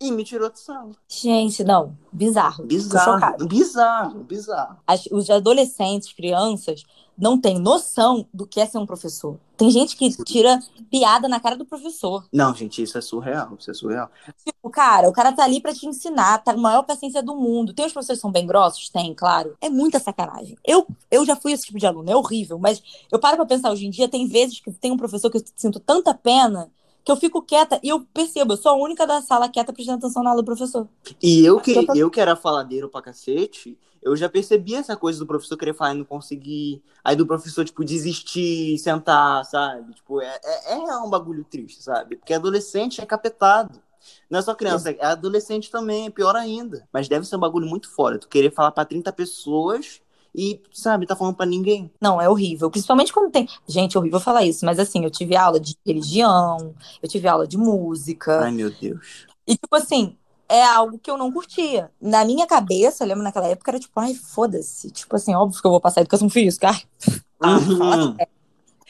E 0.00 0.12
me 0.12 0.22
tirou 0.24 0.48
de 0.48 0.60
sala. 0.60 0.90
Gente, 1.08 1.64
não, 1.64 1.96
bizarro. 2.12 2.64
Bizarro. 2.64 3.46
Bizarro, 3.48 4.20
bizarro. 4.24 4.76
As- 4.86 5.06
os 5.10 5.28
adolescentes, 5.28 6.12
crianças, 6.12 6.84
não 7.16 7.40
têm 7.40 7.58
noção 7.58 8.24
do 8.32 8.46
que 8.46 8.60
é 8.60 8.66
ser 8.66 8.78
um 8.78 8.86
professor. 8.86 9.36
Tem 9.56 9.68
gente 9.72 9.96
que 9.96 10.08
tira 10.22 10.60
piada 10.88 11.26
na 11.26 11.40
cara 11.40 11.56
do 11.56 11.64
professor. 11.66 12.24
Não, 12.32 12.54
gente, 12.54 12.80
isso 12.80 12.96
é 12.96 13.00
surreal. 13.00 13.56
Isso 13.58 13.72
é 13.72 13.74
surreal. 13.74 14.08
Tipo, 14.44 14.70
cara, 14.70 15.08
o 15.08 15.12
cara 15.12 15.32
tá 15.32 15.42
ali 15.42 15.60
pra 15.60 15.74
te 15.74 15.84
ensinar, 15.84 16.38
tá 16.44 16.52
com 16.52 16.60
a 16.60 16.62
maior 16.62 16.84
paciência 16.84 17.20
do 17.20 17.34
mundo. 17.34 17.74
Tem 17.74 17.84
os 17.84 17.92
professores 17.92 18.18
que 18.20 18.22
são 18.22 18.30
bem 18.30 18.46
grossos? 18.46 18.88
Tem, 18.88 19.12
claro. 19.12 19.56
É 19.60 19.68
muita 19.68 19.98
sacanagem. 19.98 20.56
Eu, 20.64 20.86
eu 21.10 21.26
já 21.26 21.34
fui 21.34 21.50
esse 21.50 21.66
tipo 21.66 21.78
de 21.80 21.86
aluno, 21.88 22.08
é 22.08 22.14
horrível, 22.14 22.56
mas 22.56 22.80
eu 23.10 23.18
paro 23.18 23.36
pra 23.36 23.46
pensar 23.46 23.72
hoje 23.72 23.84
em 23.84 23.90
dia, 23.90 24.08
tem 24.08 24.28
vezes 24.28 24.60
que 24.60 24.70
tem 24.70 24.92
um 24.92 24.96
professor 24.96 25.28
que 25.28 25.38
eu 25.38 25.42
sinto 25.56 25.80
tanta 25.80 26.14
pena 26.14 26.70
que 27.08 27.12
eu 27.12 27.16
fico 27.16 27.40
quieta 27.40 27.80
e 27.82 27.88
eu 27.88 28.00
percebo, 28.12 28.52
eu 28.52 28.56
sou 28.58 28.72
a 28.72 28.76
única 28.76 29.06
da 29.06 29.22
sala 29.22 29.48
quieta 29.48 29.72
prestando 29.72 29.96
atenção 29.98 30.22
na 30.22 30.28
aula 30.30 30.42
do 30.42 30.44
professor. 30.46 30.86
E 31.22 31.42
eu 31.42 31.58
que, 31.58 31.72
Eu 31.74 31.86
tô- 31.86 31.94
eu 31.94 32.10
que 32.10 32.20
era 32.20 32.36
faladeiro 32.36 32.86
pra 32.90 33.00
cacete, 33.00 33.78
eu 34.02 34.14
já 34.14 34.28
percebi 34.28 34.74
essa 34.74 34.94
coisa 34.94 35.18
do 35.18 35.26
professor 35.26 35.56
querer 35.56 35.72
falar 35.74 35.94
e 35.94 35.98
não 35.98 36.04
conseguir. 36.04 36.82
Aí 37.02 37.16
do 37.16 37.26
professor, 37.26 37.64
tipo, 37.64 37.82
desistir, 37.82 38.76
sentar, 38.78 39.42
sabe? 39.46 39.94
Tipo, 39.94 40.20
é, 40.20 40.38
é, 40.44 40.72
é 40.74 40.96
um 40.98 41.08
bagulho 41.08 41.44
triste, 41.44 41.82
sabe? 41.82 42.16
Porque 42.16 42.34
adolescente 42.34 43.00
é 43.00 43.06
capetado. 43.06 43.80
Não 44.28 44.38
é 44.38 44.42
só 44.42 44.54
criança, 44.54 44.90
é 44.90 45.04
adolescente 45.06 45.70
também, 45.70 46.06
é 46.06 46.10
pior 46.10 46.36
ainda. 46.36 46.86
Mas 46.92 47.08
deve 47.08 47.26
ser 47.26 47.36
um 47.36 47.40
bagulho 47.40 47.66
muito 47.66 47.90
fora. 47.90 48.18
Tu 48.18 48.28
querer 48.28 48.52
falar 48.52 48.70
pra 48.70 48.84
30 48.84 49.12
pessoas 49.12 50.00
e, 50.38 50.62
sabe, 50.72 51.04
tá 51.04 51.16
falando 51.16 51.34
pra 51.34 51.44
ninguém. 51.44 51.90
Não, 52.00 52.20
é 52.20 52.28
horrível. 52.28 52.70
Principalmente 52.70 53.12
quando 53.12 53.32
tem. 53.32 53.48
Gente, 53.66 53.96
é 53.96 53.98
horrível 53.98 54.20
falar 54.20 54.44
isso, 54.44 54.64
mas 54.64 54.78
assim, 54.78 55.02
eu 55.02 55.10
tive 55.10 55.34
aula 55.36 55.58
de 55.58 55.76
religião, 55.84 56.72
eu 57.02 57.08
tive 57.08 57.26
aula 57.26 57.44
de 57.44 57.58
música. 57.58 58.44
Ai, 58.44 58.52
meu 58.52 58.70
Deus. 58.70 59.26
E, 59.44 59.56
tipo 59.56 59.74
assim, 59.74 60.16
é 60.48 60.62
algo 60.62 60.96
que 60.96 61.10
eu 61.10 61.18
não 61.18 61.32
curtia. 61.32 61.90
Na 62.00 62.24
minha 62.24 62.46
cabeça, 62.46 63.02
eu 63.02 63.08
lembro 63.08 63.24
naquela 63.24 63.48
época, 63.48 63.72
era 63.72 63.80
tipo, 63.80 63.98
ai, 63.98 64.14
foda-se. 64.14 64.92
Tipo 64.92 65.16
assim, 65.16 65.34
óbvio 65.34 65.60
que 65.60 65.66
eu 65.66 65.72
vou 65.72 65.80
passar 65.80 66.02
educação 66.02 66.30
física. 66.30 66.70
Ah, 67.40 67.56
Uhum. 67.56 68.16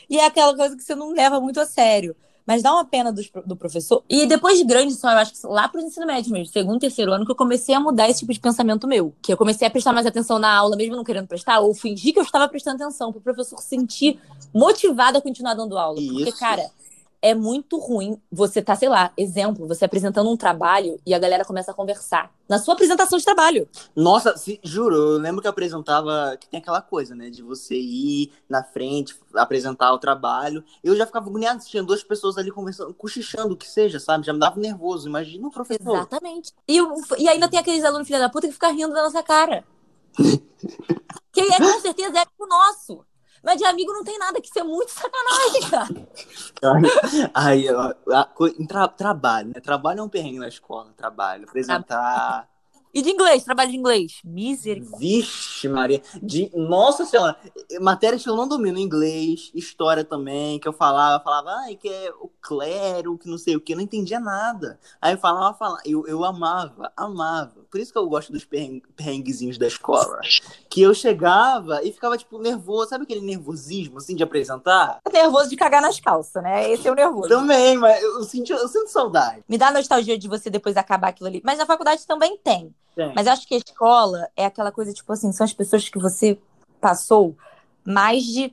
E 0.08 0.18
é 0.18 0.24
aquela 0.24 0.56
coisa 0.56 0.74
que 0.74 0.82
você 0.82 0.94
não 0.94 1.12
leva 1.12 1.38
muito 1.38 1.60
a 1.60 1.66
sério. 1.66 2.16
Mas 2.48 2.62
dá 2.62 2.72
uma 2.72 2.82
pena 2.82 3.14
pro- 3.30 3.42
do, 3.44 3.54
professor. 3.54 4.02
E 4.08 4.24
depois 4.24 4.56
de 4.56 4.64
grande 4.64 4.94
só, 4.94 5.10
eu 5.10 5.18
acho 5.18 5.34
que 5.34 5.46
lá 5.46 5.68
pro 5.68 5.82
ensino 5.82 6.06
médio 6.06 6.32
mesmo, 6.32 6.50
segundo, 6.50 6.80
terceiro 6.80 7.12
ano, 7.12 7.26
que 7.26 7.30
eu 7.30 7.36
comecei 7.36 7.74
a 7.74 7.80
mudar 7.80 8.08
esse 8.08 8.20
tipo 8.20 8.32
de 8.32 8.40
pensamento 8.40 8.88
meu. 8.88 9.14
Que 9.20 9.30
eu 9.30 9.36
comecei 9.36 9.68
a 9.68 9.70
prestar 9.70 9.92
mais 9.92 10.06
atenção 10.06 10.38
na 10.38 10.50
aula, 10.50 10.74
mesmo 10.74 10.96
não 10.96 11.04
querendo 11.04 11.26
prestar, 11.26 11.60
ou 11.60 11.74
fingir 11.74 12.14
que 12.14 12.18
eu 12.18 12.22
estava 12.22 12.48
prestando 12.48 12.82
atenção, 12.82 13.12
pro 13.12 13.20
professor 13.20 13.58
se 13.58 13.68
sentir 13.68 14.18
motivado 14.54 15.18
a 15.18 15.20
continuar 15.20 15.52
dando 15.52 15.76
aula. 15.76 16.00
Porque, 16.00 16.30
Isso. 16.30 16.38
cara, 16.38 16.70
é 17.20 17.34
muito 17.34 17.78
ruim 17.78 18.20
você 18.30 18.62
tá, 18.62 18.76
sei 18.76 18.88
lá, 18.88 19.12
exemplo, 19.16 19.66
você 19.66 19.84
apresentando 19.84 20.30
um 20.30 20.36
trabalho 20.36 21.00
e 21.04 21.12
a 21.12 21.18
galera 21.18 21.44
começa 21.44 21.70
a 21.70 21.74
conversar. 21.74 22.32
Na 22.48 22.58
sua 22.58 22.74
apresentação 22.74 23.18
de 23.18 23.24
trabalho. 23.24 23.68
Nossa, 23.94 24.36
se- 24.36 24.58
juro, 24.62 24.94
eu 24.94 25.18
lembro 25.18 25.40
que 25.42 25.46
eu 25.46 25.50
apresentava, 25.50 26.36
que 26.40 26.48
tem 26.48 26.60
aquela 26.60 26.80
coisa, 26.80 27.14
né, 27.14 27.28
de 27.28 27.42
você 27.42 27.74
ir 27.76 28.32
na 28.48 28.62
frente, 28.64 29.14
apresentar 29.34 29.92
o 29.92 29.98
trabalho. 29.98 30.64
Eu 30.82 30.96
já 30.96 31.04
ficava 31.06 31.28
agoniado 31.28 31.62
tinha 31.64 31.82
duas 31.82 32.02
pessoas 32.02 32.38
ali 32.38 32.50
conversando, 32.50 32.94
cochichando, 32.94 33.54
o 33.54 33.56
que 33.56 33.68
seja, 33.68 33.98
sabe? 34.00 34.24
Já 34.24 34.32
me 34.32 34.38
dava 34.38 34.58
nervoso. 34.58 35.08
Imagina 35.08 35.46
o 35.48 35.50
professor. 35.50 35.96
Exatamente. 35.96 36.52
E, 36.66 36.80
o- 36.80 36.94
e 37.18 37.28
ainda 37.28 37.48
tem 37.48 37.58
aqueles 37.58 37.84
alunos 37.84 38.06
filha 38.06 38.18
da 38.20 38.30
puta 38.30 38.46
que 38.46 38.52
ficam 38.54 38.74
rindo 38.74 38.94
da 38.94 39.02
nossa 39.02 39.22
cara. 39.22 39.64
que 41.32 41.40
é 41.40 41.58
com 41.58 41.80
certeza 41.80 42.18
é 42.18 42.22
amigo 42.22 42.46
nosso. 42.48 43.04
Mas 43.42 43.58
de 43.58 43.64
amigo 43.64 43.92
não 43.92 44.04
tem 44.04 44.18
nada, 44.18 44.40
que 44.40 44.48
isso 44.48 44.58
é 44.58 44.64
muito 44.64 44.90
sacanagem, 44.90 45.62
cara. 45.70 45.88
Aí, 47.34 47.68
ó, 47.72 47.94
a 48.12 48.24
co- 48.24 48.48
em 48.48 48.66
tra- 48.66 48.88
trabalho, 48.88 49.48
né? 49.54 49.60
Trabalho 49.60 50.00
é 50.00 50.02
um 50.02 50.08
perrengue 50.08 50.38
na 50.38 50.48
escola, 50.48 50.92
trabalho. 50.96 51.44
Apresentar. 51.44 52.48
E 52.98 53.02
de 53.02 53.10
inglês, 53.10 53.44
trabalho 53.44 53.70
de 53.70 53.76
inglês. 53.76 54.18
Misericórdia. 54.24 54.98
Vixe, 54.98 55.68
Maria. 55.68 56.02
De... 56.20 56.50
Nossa 56.52 57.04
Senhora. 57.04 57.36
Matérias 57.80 58.24
que 58.24 58.28
eu 58.28 58.34
não 58.34 58.48
domino. 58.48 58.76
Inglês, 58.76 59.52
história 59.54 60.02
também, 60.02 60.58
que 60.58 60.66
eu 60.66 60.72
falava. 60.72 61.22
Falava, 61.22 61.50
ai, 61.60 61.76
que 61.76 61.88
é 61.88 62.10
o 62.20 62.28
clero, 62.42 63.16
que 63.16 63.28
não 63.28 63.38
sei 63.38 63.54
o 63.54 63.60
que. 63.60 63.72
Eu 63.72 63.76
não 63.76 63.84
entendia 63.84 64.18
nada. 64.18 64.80
Aí 65.00 65.14
eu 65.14 65.18
falava, 65.18 65.56
falava. 65.56 65.80
Eu, 65.84 66.08
eu 66.08 66.24
amava, 66.24 66.92
amava. 66.96 67.54
Por 67.70 67.78
isso 67.78 67.92
que 67.92 67.98
eu 67.98 68.08
gosto 68.08 68.32
dos 68.32 68.44
perren- 68.44 68.82
perrenguezinhos 68.96 69.58
da 69.58 69.68
escola. 69.68 70.18
Que 70.68 70.82
eu 70.82 70.92
chegava 70.92 71.84
e 71.84 71.92
ficava, 71.92 72.18
tipo, 72.18 72.36
nervoso. 72.40 72.88
Sabe 72.88 73.04
aquele 73.04 73.20
nervosismo, 73.20 73.98
assim, 73.98 74.16
de 74.16 74.24
apresentar? 74.24 74.98
Nervoso 75.12 75.50
de 75.50 75.56
cagar 75.56 75.82
nas 75.82 76.00
calças, 76.00 76.42
né? 76.42 76.68
Esse 76.68 76.88
é 76.88 76.90
o 76.90 76.96
nervoso. 76.96 77.28
Também, 77.28 77.76
mas 77.76 78.02
eu, 78.02 78.24
senti, 78.24 78.50
eu 78.50 78.66
sinto 78.66 78.88
saudade. 78.88 79.44
Me 79.48 79.56
dá 79.56 79.70
nostalgia 79.70 80.18
de 80.18 80.26
você 80.26 80.50
depois 80.50 80.76
acabar 80.76 81.10
aquilo 81.10 81.28
ali. 81.28 81.40
Mas 81.44 81.58
na 81.58 81.64
faculdade 81.64 82.04
também 82.04 82.36
tem. 82.38 82.74
Mas 83.14 83.26
acho 83.26 83.46
que 83.46 83.54
a 83.54 83.58
escola 83.58 84.28
é 84.36 84.44
aquela 84.46 84.72
coisa, 84.72 84.92
tipo 84.92 85.12
assim, 85.12 85.32
são 85.32 85.44
as 85.44 85.52
pessoas 85.52 85.88
que 85.88 85.98
você 85.98 86.38
passou 86.80 87.36
mais 87.84 88.24
de 88.24 88.52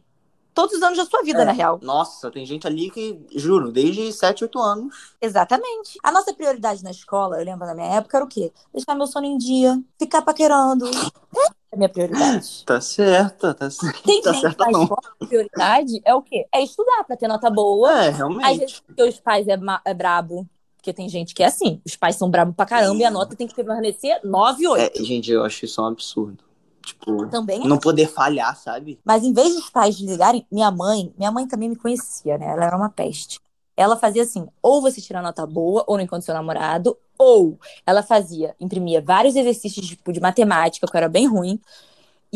todos 0.53 0.73
os 0.77 0.81
anos 0.81 0.97
da 0.97 1.05
sua 1.05 1.21
vida, 1.21 1.41
É. 1.41 1.45
na 1.45 1.51
real. 1.51 1.79
Nossa, 1.81 2.31
tem 2.31 2.45
gente 2.45 2.65
ali 2.65 2.89
que, 2.89 3.19
juro, 3.35 3.71
desde 3.73 4.11
7, 4.13 4.45
8 4.45 4.57
anos. 4.59 5.13
Exatamente. 5.21 5.97
A 6.01 6.11
nossa 6.13 6.33
prioridade 6.33 6.81
na 6.83 6.91
escola, 6.91 7.37
eu 7.37 7.43
lembro 7.45 7.67
na 7.67 7.75
minha 7.75 7.87
época, 7.97 8.17
era 8.17 8.25
o 8.25 8.29
quê? 8.29 8.53
Deixar 8.73 8.95
meu 8.95 9.05
sono 9.05 9.25
em 9.25 9.37
dia, 9.37 9.77
ficar 9.99 10.21
paquerando. 10.21 10.85
É 10.87 11.47
a 11.73 11.77
minha 11.77 11.89
prioridade. 11.89 12.63
Tá 12.65 12.79
certa, 12.79 13.53
tá 13.53 13.69
certa. 13.69 14.01
Tem 14.03 14.21
Tá 14.21 14.31
gente 14.31 14.41
certa 14.41 14.63
na 14.71 14.81
escola, 14.81 15.01
a 15.21 15.25
prioridade 15.25 16.01
é 16.05 16.15
o 16.15 16.21
quê? 16.21 16.47
É 16.53 16.63
estudar 16.63 17.03
pra 17.03 17.17
ter 17.17 17.27
nota 17.27 17.49
boa. 17.49 17.91
É, 17.91 18.09
Às 18.09 18.15
realmente. 18.17 18.59
vezes 18.59 18.79
porque 18.79 19.03
os 19.03 19.19
pais 19.19 19.45
é, 19.49 19.57
é 19.83 19.93
brabo. 19.93 20.47
Porque 20.85 20.93
tem 20.93 21.09
gente 21.09 21.33
que 21.33 21.41
é 21.41 21.47
assim. 21.47 21.81
Os 21.83 21.95
pais 21.95 22.15
são 22.15 22.29
brabo 22.29 22.53
pra 22.53 22.63
caramba 22.63 23.01
e 23.01 23.03
a 23.03 23.09
nota 23.09 23.35
tem 23.35 23.47
que 23.47 23.55
permanecer 23.55 24.19
9, 24.23 24.67
8. 24.67 25.01
É, 25.01 25.03
gente, 25.03 25.31
eu 25.31 25.43
acho 25.43 25.65
isso 25.65 25.81
um 25.81 25.85
absurdo. 25.85 26.43
Tipo, 26.85 27.25
Também 27.25 27.63
é 27.63 27.67
não 27.67 27.79
poder 27.79 28.07
falhar, 28.07 28.55
sabe? 28.55 28.99
Mas 29.03 29.23
em 29.23 29.33
vez 29.33 29.55
dos 29.55 29.67
pais 29.71 29.97
desligarem, 29.97 30.45
minha 30.51 30.69
mãe, 30.69 31.11
minha 31.17 31.31
mãe 31.31 31.47
também 31.47 31.69
me 31.69 31.75
conhecia, 31.75 32.37
né? 32.37 32.45
Ela 32.45 32.65
era 32.65 32.77
uma 32.77 32.89
peste. 32.89 33.39
Ela 33.75 33.97
fazia 33.97 34.21
assim, 34.21 34.47
ou 34.61 34.79
você 34.79 35.01
tira 35.01 35.23
nota 35.23 35.43
boa, 35.47 35.83
ou 35.87 35.97
não 35.97 36.03
encontra 36.03 36.23
seu 36.23 36.35
namorado, 36.35 36.95
ou 37.17 37.59
ela 37.83 38.03
fazia, 38.03 38.55
imprimia 38.59 39.01
vários 39.01 39.35
exercícios 39.35 39.87
tipo, 39.87 40.13
de 40.13 40.19
matemática, 40.19 40.85
que 40.85 40.95
eu 40.95 40.97
era 40.99 41.09
bem 41.09 41.25
ruim, 41.25 41.59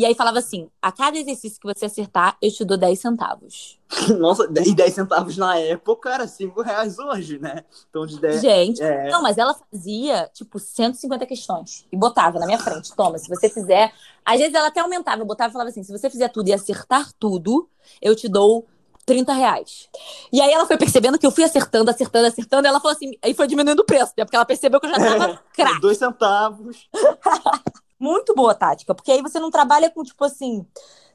e 0.00 0.06
aí 0.06 0.14
falava 0.14 0.38
assim, 0.38 0.70
a 0.80 0.90
cada 0.90 1.18
exercício 1.18 1.60
que 1.60 1.66
você 1.66 1.84
acertar, 1.84 2.34
eu 2.40 2.50
te 2.50 2.64
dou 2.64 2.78
10 2.78 2.98
centavos. 2.98 3.78
Nossa, 4.18 4.48
e 4.64 4.74
10 4.74 4.94
centavos 4.94 5.36
na 5.36 5.58
época 5.58 6.08
era 6.08 6.26
5 6.26 6.62
reais 6.62 6.98
hoje, 6.98 7.38
né? 7.38 7.66
Então 7.90 8.06
de 8.06 8.18
10. 8.18 8.40
Gente, 8.40 8.82
É, 8.82 9.10
não, 9.10 9.20
mas 9.20 9.36
ela 9.36 9.52
fazia, 9.52 10.30
tipo, 10.32 10.58
150 10.58 11.26
questões, 11.26 11.86
e 11.92 11.96
botava 11.98 12.38
na 12.38 12.46
minha 12.46 12.58
frente, 12.58 12.96
toma, 12.96 13.18
se 13.18 13.28
você 13.28 13.50
fizer... 13.50 13.92
Às 14.24 14.38
vezes 14.38 14.54
ela 14.54 14.68
até 14.68 14.80
aumentava, 14.80 15.20
eu 15.20 15.26
botava 15.26 15.50
e 15.50 15.52
falava 15.52 15.68
assim, 15.68 15.82
se 15.82 15.92
você 15.92 16.08
fizer 16.08 16.28
tudo 16.28 16.48
e 16.48 16.54
acertar 16.54 17.12
tudo, 17.18 17.68
eu 18.00 18.16
te 18.16 18.26
dou 18.26 18.66
30 19.04 19.34
reais. 19.34 19.90
E 20.32 20.40
aí 20.40 20.50
ela 20.50 20.66
foi 20.66 20.78
percebendo 20.78 21.18
que 21.18 21.26
eu 21.26 21.30
fui 21.30 21.44
acertando, 21.44 21.90
acertando, 21.90 22.26
acertando, 22.26 22.66
e 22.66 22.68
ela 22.68 22.80
falou 22.80 22.96
assim, 22.96 23.12
aí 23.22 23.34
foi 23.34 23.46
diminuindo 23.46 23.80
o 23.80 23.84
preço, 23.84 24.14
né? 24.16 24.24
Porque 24.24 24.36
ela 24.36 24.46
percebeu 24.46 24.80
que 24.80 24.86
eu 24.86 24.90
já 24.90 24.96
tava 24.96 25.42
craque. 25.52 25.80
Dois 25.80 25.98
centavos. 25.98 26.88
Muito 28.00 28.34
boa 28.34 28.54
tática, 28.54 28.94
porque 28.94 29.12
aí 29.12 29.20
você 29.22 29.38
não 29.38 29.50
trabalha 29.50 29.90
com, 29.90 30.02
tipo 30.02 30.24
assim, 30.24 30.64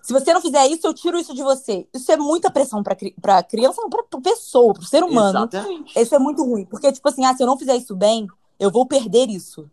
se 0.03 0.13
você 0.13 0.31
não 0.31 0.39
fizer 0.39 0.67
isso, 0.67 0.85
eu 0.85 0.93
tiro 0.93 1.17
isso 1.17 1.33
de 1.33 1.41
você. 1.41 1.87
Isso 1.91 2.11
é 2.11 2.15
muita 2.15 2.51
pressão 2.51 2.83
pra, 2.83 2.95
cri- 2.95 3.15
pra 3.19 3.41
criança, 3.41 3.81
não, 3.81 3.89
pra, 3.89 4.03
pra 4.03 4.21
pessoa, 4.21 4.71
pro 4.73 4.85
ser 4.85 5.03
humano. 5.03 5.49
Exatamente. 5.51 5.99
Isso 5.99 6.13
é 6.13 6.19
muito 6.19 6.43
ruim. 6.43 6.63
Porque, 6.65 6.91
tipo 6.91 7.09
assim, 7.09 7.25
ah, 7.25 7.35
se 7.35 7.41
eu 7.41 7.47
não 7.47 7.57
fizer 7.57 7.75
isso 7.75 7.95
bem, 7.95 8.27
eu 8.59 8.69
vou 8.69 8.85
perder 8.85 9.29
isso. 9.29 9.67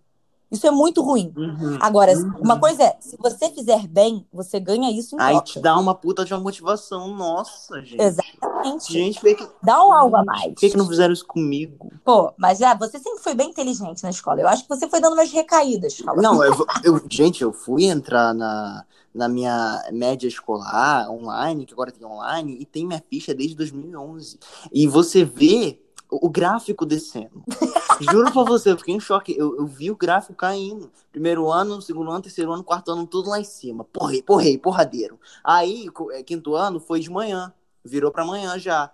Isso 0.51 0.67
é 0.67 0.71
muito 0.71 1.01
ruim. 1.03 1.33
Uhum. 1.37 1.79
Agora, 1.81 2.13
Uhum. 2.17 2.33
uma 2.41 2.59
coisa 2.59 2.83
é, 2.83 2.97
se 3.01 3.17
você 3.19 3.51
fizer 3.51 3.87
bem, 3.87 4.27
você 4.33 4.59
ganha 4.61 4.91
isso 4.91 5.17
em 5.17 5.21
Aí 5.21 5.33
troca. 5.35 5.47
te 5.47 5.61
dá 5.61 5.79
uma 5.79 5.95
puta 5.95 6.25
de 6.27 6.33
uma 6.35 6.41
motivação. 6.41 7.09
Nossa, 7.15 7.81
gente. 7.83 7.97
Exatamente. 8.63 8.93
Gente, 8.93 9.21
por 9.21 9.37
que, 9.37 9.49
Dá 9.63 9.85
um 9.85 9.93
algo 9.93 10.17
a 10.17 10.25
mais. 10.25 10.55
por 10.55 10.61
que, 10.61 10.71
que 10.71 10.77
não 10.77 10.89
fizeram 10.89 11.13
isso 11.13 11.27
comigo? 11.27 11.93
Pô, 12.05 12.33
mas 12.39 12.59
já, 12.59 12.75
você 12.75 12.99
sempre 12.99 13.23
foi 13.23 13.35
bem 13.35 13.51
inteligente 13.51 14.03
na 14.03 14.11
escola. 14.11 14.41
Eu 14.41 14.49
acho 14.49 14.63
que 14.63 14.69
você 14.69 14.89
foi 14.89 15.01
dando 15.01 15.15
umas 15.15 15.31
recaídas. 15.31 15.99
Fala. 15.99 16.21
Não, 16.21 16.43
eu, 16.45 16.55
eu- 16.85 17.03
gente, 17.11 17.43
eu 17.43 17.53
fui 17.53 17.85
entrar 17.85 18.35
na, 18.35 18.85
na 19.15 19.29
minha 19.29 19.83
média 19.93 20.27
escolar 20.27 21.11
online, 21.11 21.67
que 21.67 21.73
agora 21.73 21.93
tem 21.93 22.07
online, 22.07 22.57
e 22.61 22.65
tem 22.65 22.87
minha 22.87 23.03
ficha 23.11 23.35
desde 23.35 23.57
2011. 23.57 24.39
E 24.73 24.87
você 24.87 25.25
vê 25.25 25.79
o, 26.11 26.29
gráfico 26.29 26.85
descendo. 26.85 27.43
Juro 28.01 28.31
pra 28.33 28.43
você, 28.45 28.71
eu 28.73 28.79
fiquei 28.79 28.95
em 28.95 29.01
choque. 29.01 29.35
Eu, 29.37 29.57
eu 29.57 29.67
vi 29.67 29.91
o 29.91 29.97
gráfico 29.97 30.35
caindo. 30.35 30.91
Primeiro 31.11 31.51
ano, 31.51 31.81
segundo 31.81 32.11
ano, 32.11 32.23
terceiro 32.23 32.53
ano, 32.53 32.63
quarto 32.63 32.91
ano, 32.91 33.07
tudo 33.07 33.31
lá 33.31 33.41
em 33.41 33.45
cima. 33.45 33.85
Porrei, 33.85 34.23
porrei, 34.23 34.59
porradeiro. 34.59 35.19
Aí, 35.43 35.87
é, 36.13 36.23
quinto 36.23 36.55
ano, 36.55 36.79
foi 36.81 37.01
de 37.01 37.11
manhã. 37.11 37.53
Virou 37.85 38.11
pra 38.11 38.25
manhã 38.25 38.59
já. 38.59 38.91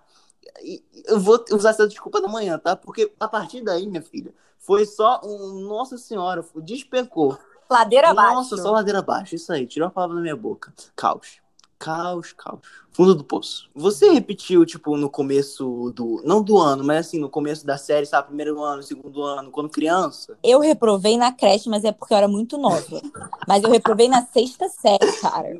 E 0.61 0.83
eu 1.05 1.19
vou 1.19 1.43
usar 1.51 1.71
essa 1.71 1.87
desculpa 1.87 2.21
da 2.21 2.27
manhã, 2.27 2.57
tá? 2.57 2.75
Porque 2.75 3.13
a 3.19 3.27
partir 3.27 3.61
daí, 3.61 3.87
minha 3.87 4.01
filha, 4.01 4.33
foi 4.57 4.85
só 4.85 5.21
um. 5.23 5.61
Nossa 5.67 5.97
Senhora, 5.97 6.45
despencou. 6.57 7.37
Ladeira 7.69 8.09
abaixo. 8.09 8.33
Nossa, 8.33 8.57
só 8.57 8.71
ladeira 8.71 8.99
abaixo. 8.99 9.35
Isso 9.35 9.51
aí, 9.53 9.67
tirou 9.67 9.87
a 9.87 9.91
palavra 9.91 10.15
da 10.15 10.21
minha 10.21 10.35
boca. 10.35 10.73
Caos. 10.95 11.39
Caos, 11.77 12.33
caos. 12.33 12.59
Fundo 12.91 13.15
do 13.15 13.23
poço. 13.23 13.69
Você 13.73 14.11
repetiu, 14.11 14.65
tipo, 14.65 14.97
no 14.97 15.09
começo 15.09 15.93
do. 15.95 16.21
Não 16.25 16.43
do 16.43 16.57
ano, 16.57 16.83
mas 16.83 17.07
assim, 17.07 17.19
no 17.19 17.29
começo 17.29 17.65
da 17.65 17.77
série, 17.77 18.05
sabe? 18.05 18.27
Primeiro 18.27 18.61
ano, 18.61 18.83
segundo 18.83 19.23
ano, 19.23 19.49
quando 19.49 19.69
criança? 19.69 20.37
Eu 20.43 20.59
reprovei 20.59 21.15
na 21.15 21.31
creche, 21.31 21.69
mas 21.69 21.85
é 21.85 21.93
porque 21.93 22.13
eu 22.13 22.17
era 22.17 22.27
muito 22.27 22.57
nova. 22.57 23.01
Mas 23.47 23.63
eu 23.63 23.69
reprovei 23.69 24.09
na 24.09 24.25
sexta 24.25 24.67
série, 24.67 25.11
cara. 25.21 25.57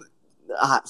Ah, 0.55 0.83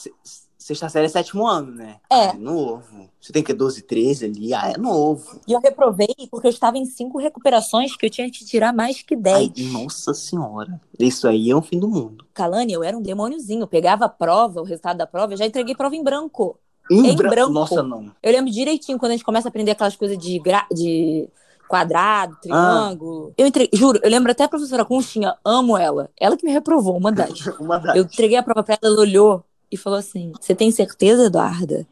sexta 0.60 0.90
série 0.90 1.06
é 1.06 1.10
sétimo 1.10 1.48
ano, 1.48 1.72
né? 1.74 1.96
É. 2.12 2.28
Ah, 2.28 2.34
novo. 2.34 3.10
Você 3.20 3.34
tem 3.34 3.42
que 3.44 3.54
12, 3.54 3.82
13 3.84 4.26
ali. 4.26 4.54
Ah, 4.54 4.72
é 4.76 4.78
novo. 4.78 5.40
E 5.48 5.54
eu 5.54 5.60
reprovei 5.60 6.08
porque 6.30 6.48
eu 6.48 6.52
estava 6.52 6.78
em 6.78 6.86
cinco 6.86 7.18
recuperações 7.18 7.96
que 7.96 8.06
eu 8.06 8.10
tinha 8.10 8.30
que 8.30 8.46
tirar 8.46 8.74
mais 8.74 9.02
que 9.02 9.16
Ai, 9.16 9.50
10. 9.50 9.72
nossa 9.72 10.14
senhora. 10.14 10.80
Isso 11.00 11.28
aí 11.28 11.50
é 11.50 11.56
um 11.56 11.62
fim 11.62 11.80
do 11.80 11.88
mundo. 11.88 12.26
Kalani, 12.34 12.74
eu 12.74 12.84
era 12.84 12.98
um 12.98 13.02
demôniozinho. 13.02 13.62
Eu 13.62 13.68
pegava 13.68 14.06
a 14.06 14.10
prova, 14.10 14.62
o 14.62 14.66
resultado 14.66 14.98
da 14.98 15.08
prova, 15.08 15.34
eu 15.34 15.38
já 15.38 15.46
entreguei 15.46 15.74
prova 15.76 15.96
em 15.96 16.04
branco. 16.04 16.60
Em, 16.92 17.08
Em 17.12 17.16
bran- 17.16 17.30
branco. 17.30 17.54
Nossa, 17.54 17.82
não. 17.84 18.12
Eu 18.22 18.32
lembro 18.32 18.52
direitinho 18.52 18.98
quando 19.00 19.12
a 19.12 19.16
gente 19.16 19.26
começa 19.26 19.48
a 19.48 19.50
aprender 19.50 19.72
aquelas 19.72 19.96
coisas 19.96 20.18
de, 20.18 20.40
gra... 20.40 20.66
de 20.72 21.30
quadrado, 21.68 22.36
triângulo. 22.42 23.32
Eu 23.38 23.46
entreguei, 23.46 23.78
juro, 23.78 24.00
eu 24.04 24.10
lembro 24.10 24.32
até 24.32 24.44
a 24.44 24.50
professora 24.50 24.84
Conchinha, 24.84 25.36
amo 25.46 25.78
ela. 25.78 26.10
Ela 26.20 26.36
que 26.36 26.46
me 26.46 26.52
reprovou, 26.52 26.98
uma 26.98 27.12
das. 27.12 27.46
Uma 27.60 27.78
das. 27.78 27.96
Eu 27.96 28.04
entreguei 28.04 28.38
a 28.38 28.44
prova 28.44 28.64
pra 28.64 28.78
ela, 28.82 28.92
ela 28.94 29.02
olhou 29.02 29.44
e 29.72 29.78
falou 29.78 30.00
assim: 30.00 30.32
Você 30.40 30.56
tem 30.56 30.72
certeza, 30.72 31.26
Eduarda? 31.26 31.88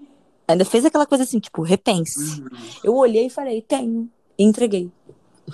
Ainda 0.47 0.63
fez 0.63 0.85
aquela 0.85 1.05
coisa 1.05 1.23
assim, 1.23 1.39
tipo, 1.39 1.61
repense. 1.61 2.41
Uhum. 2.41 2.49
Eu 2.83 2.95
olhei 2.95 3.27
e 3.27 3.29
falei: 3.29 3.61
Tenho. 3.61 4.09
E 4.37 4.43
entreguei. 4.43 4.91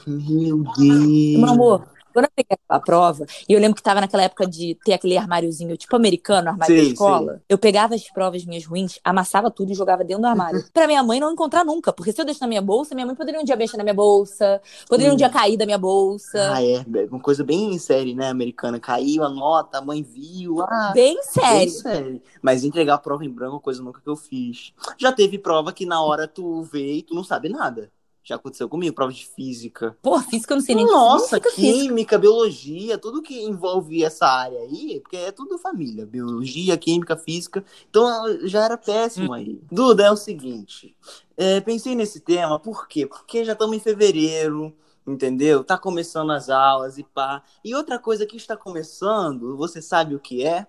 Meu 0.07 0.63
Deus. 0.63 1.39
Meu 1.39 1.49
amor, 1.49 1.88
quando 2.13 2.26
eu 2.26 2.32
peguei 2.36 2.58
a 2.69 2.80
prova, 2.80 3.26
e 3.47 3.54
eu 3.54 3.60
lembro 3.60 3.76
que 3.76 3.84
tava 3.84 4.02
naquela 4.02 4.23
época 4.23 4.47
de 4.47 4.76
ter 4.84 4.93
aquele 4.93 5.17
armáriozinho, 5.17 5.76
tipo 5.78 5.95
americano, 5.95 6.49
armário 6.49 6.76
Sei, 6.76 6.86
da 6.88 6.93
escola, 6.93 7.41
eu 7.49 7.58
pegava 7.58 7.95
as 7.95 8.10
provas 8.12 8.45
minhas 8.45 8.65
ruins, 8.65 8.99
amassava 9.04 9.49
tudo 9.52 9.71
e 9.71 9.76
jogava 9.76 10.04
dentro 10.04 10.21
do 10.21 10.28
armário. 10.28 10.63
pra 10.73 10.88
minha 10.88 11.04
mãe 11.04 11.19
não 11.19 11.32
encontrar 11.32 11.63
nunca, 11.65 11.91
porque 11.93 12.12
se 12.12 12.21
eu 12.21 12.26
deixar 12.26 12.41
na 12.45 12.47
minha 12.49 12.62
bolsa, 12.62 12.95
minha 12.95 13.06
mãe 13.08 13.15
poderia 13.15 13.39
um 13.41 13.43
dia 13.43 13.56
mexer 13.56 13.78
na 13.78 13.84
minha 13.84 13.93
bolsa, 13.93 14.62
poderia 14.88 15.12
um 15.12 15.15
Hum. 15.15 15.17
dia 15.17 15.30
cair 15.30 15.58
da 15.58 15.65
minha 15.65 15.78
bolsa. 15.78 16.54
Ah, 16.54 16.63
é. 16.63 16.76
é 16.78 17.06
Uma 17.10 17.19
coisa 17.19 17.43
bem 17.43 17.78
séria, 17.78 18.13
né, 18.15 18.30
americana. 18.30 18.80
Caiu 18.80 19.23
a 19.23 19.30
nota, 19.30 19.78
a 19.78 19.82
mãe 19.82 20.02
viu. 20.04 20.62
Ah, 20.62 20.91
Bem 20.93 21.21
bem 21.49 21.67
sério. 21.67 21.69
sério. 21.69 22.21
Mas 22.41 22.63
entregar 22.63 22.95
a 22.95 22.97
prova 22.97 23.23
em 23.26 23.30
branco 23.30 23.52
é 23.54 23.56
uma 23.56 23.62
coisa 23.62 23.82
nunca 23.84 24.02
que 24.02 24.10
eu 24.10 24.15
fiz. 24.15 24.73
Já 24.97 25.12
teve 25.12 25.38
prova 25.38 25.71
que 25.73 25.86
na 25.86 26.02
hora 26.02 26.28
tu 26.28 26.62
vê 26.63 26.95
e 26.97 27.04
tu 27.04 27.13
não 27.15 27.23
sabe 27.23 27.49
nada. 27.49 27.91
Já 28.23 28.36
aconteceu 28.36 28.69
comigo, 28.69 28.95
prova 28.95 29.12
de 29.12 29.25
física. 29.25 29.97
Pô, 30.01 30.17
física 30.21 30.53
eu 30.53 30.57
não 30.57 30.63
sei 30.63 30.75
nem 30.75 30.86
o 30.86 30.89
que 30.89 30.93
Nossa, 30.93 31.39
significa 31.39 31.51
física. 31.51 31.89
química, 31.89 32.17
biologia, 32.17 32.97
tudo 32.97 33.21
que 33.21 33.41
envolve 33.43 34.03
essa 34.03 34.25
área 34.25 34.59
aí, 34.62 34.99
porque 35.01 35.17
é 35.17 35.31
tudo 35.31 35.57
família. 35.57 36.05
Biologia, 36.05 36.77
química, 36.77 37.17
física. 37.17 37.65
Então 37.89 38.47
já 38.47 38.63
era 38.63 38.77
péssimo 38.77 39.33
aí. 39.33 39.62
Duda, 39.69 40.05
é 40.05 40.12
o 40.12 40.15
seguinte. 40.17 40.95
é, 41.36 41.59
pensei 41.62 41.95
nesse 41.95 42.19
tema, 42.21 42.59
por 42.59 42.88
quê? 42.88 43.05
Porque 43.05 43.43
já 43.43 43.53
estamos 43.53 43.75
em 43.75 43.79
fevereiro, 43.79 44.73
entendeu? 45.05 45.63
Tá 45.63 45.77
começando 45.77 46.31
as 46.31 46.49
aulas 46.49 46.97
e 46.97 47.03
pá. 47.03 47.43
E 47.63 47.75
outra 47.75 47.99
coisa 47.99 48.25
que 48.25 48.38
está 48.38 48.55
começando, 48.55 49.57
você 49.57 49.81
sabe 49.81 50.15
o 50.15 50.19
que 50.19 50.45
é? 50.45 50.67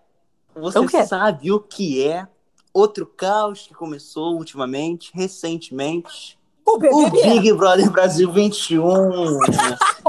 Você 0.55 0.79
O 0.79 0.89
sabe 0.89 1.53
o 1.53 1.61
que 1.61 2.03
é? 2.07 2.27
Outro 2.73 3.07
caos 3.07 3.67
que 3.67 3.75
começou 3.75 4.37
ultimamente, 4.37 5.11
recentemente. 5.15 6.39
O 6.67 6.77
O. 6.77 7.11
Big 7.11 7.53
Brother 7.53 7.91
Brasil 7.91 8.31
21. 8.33 9.39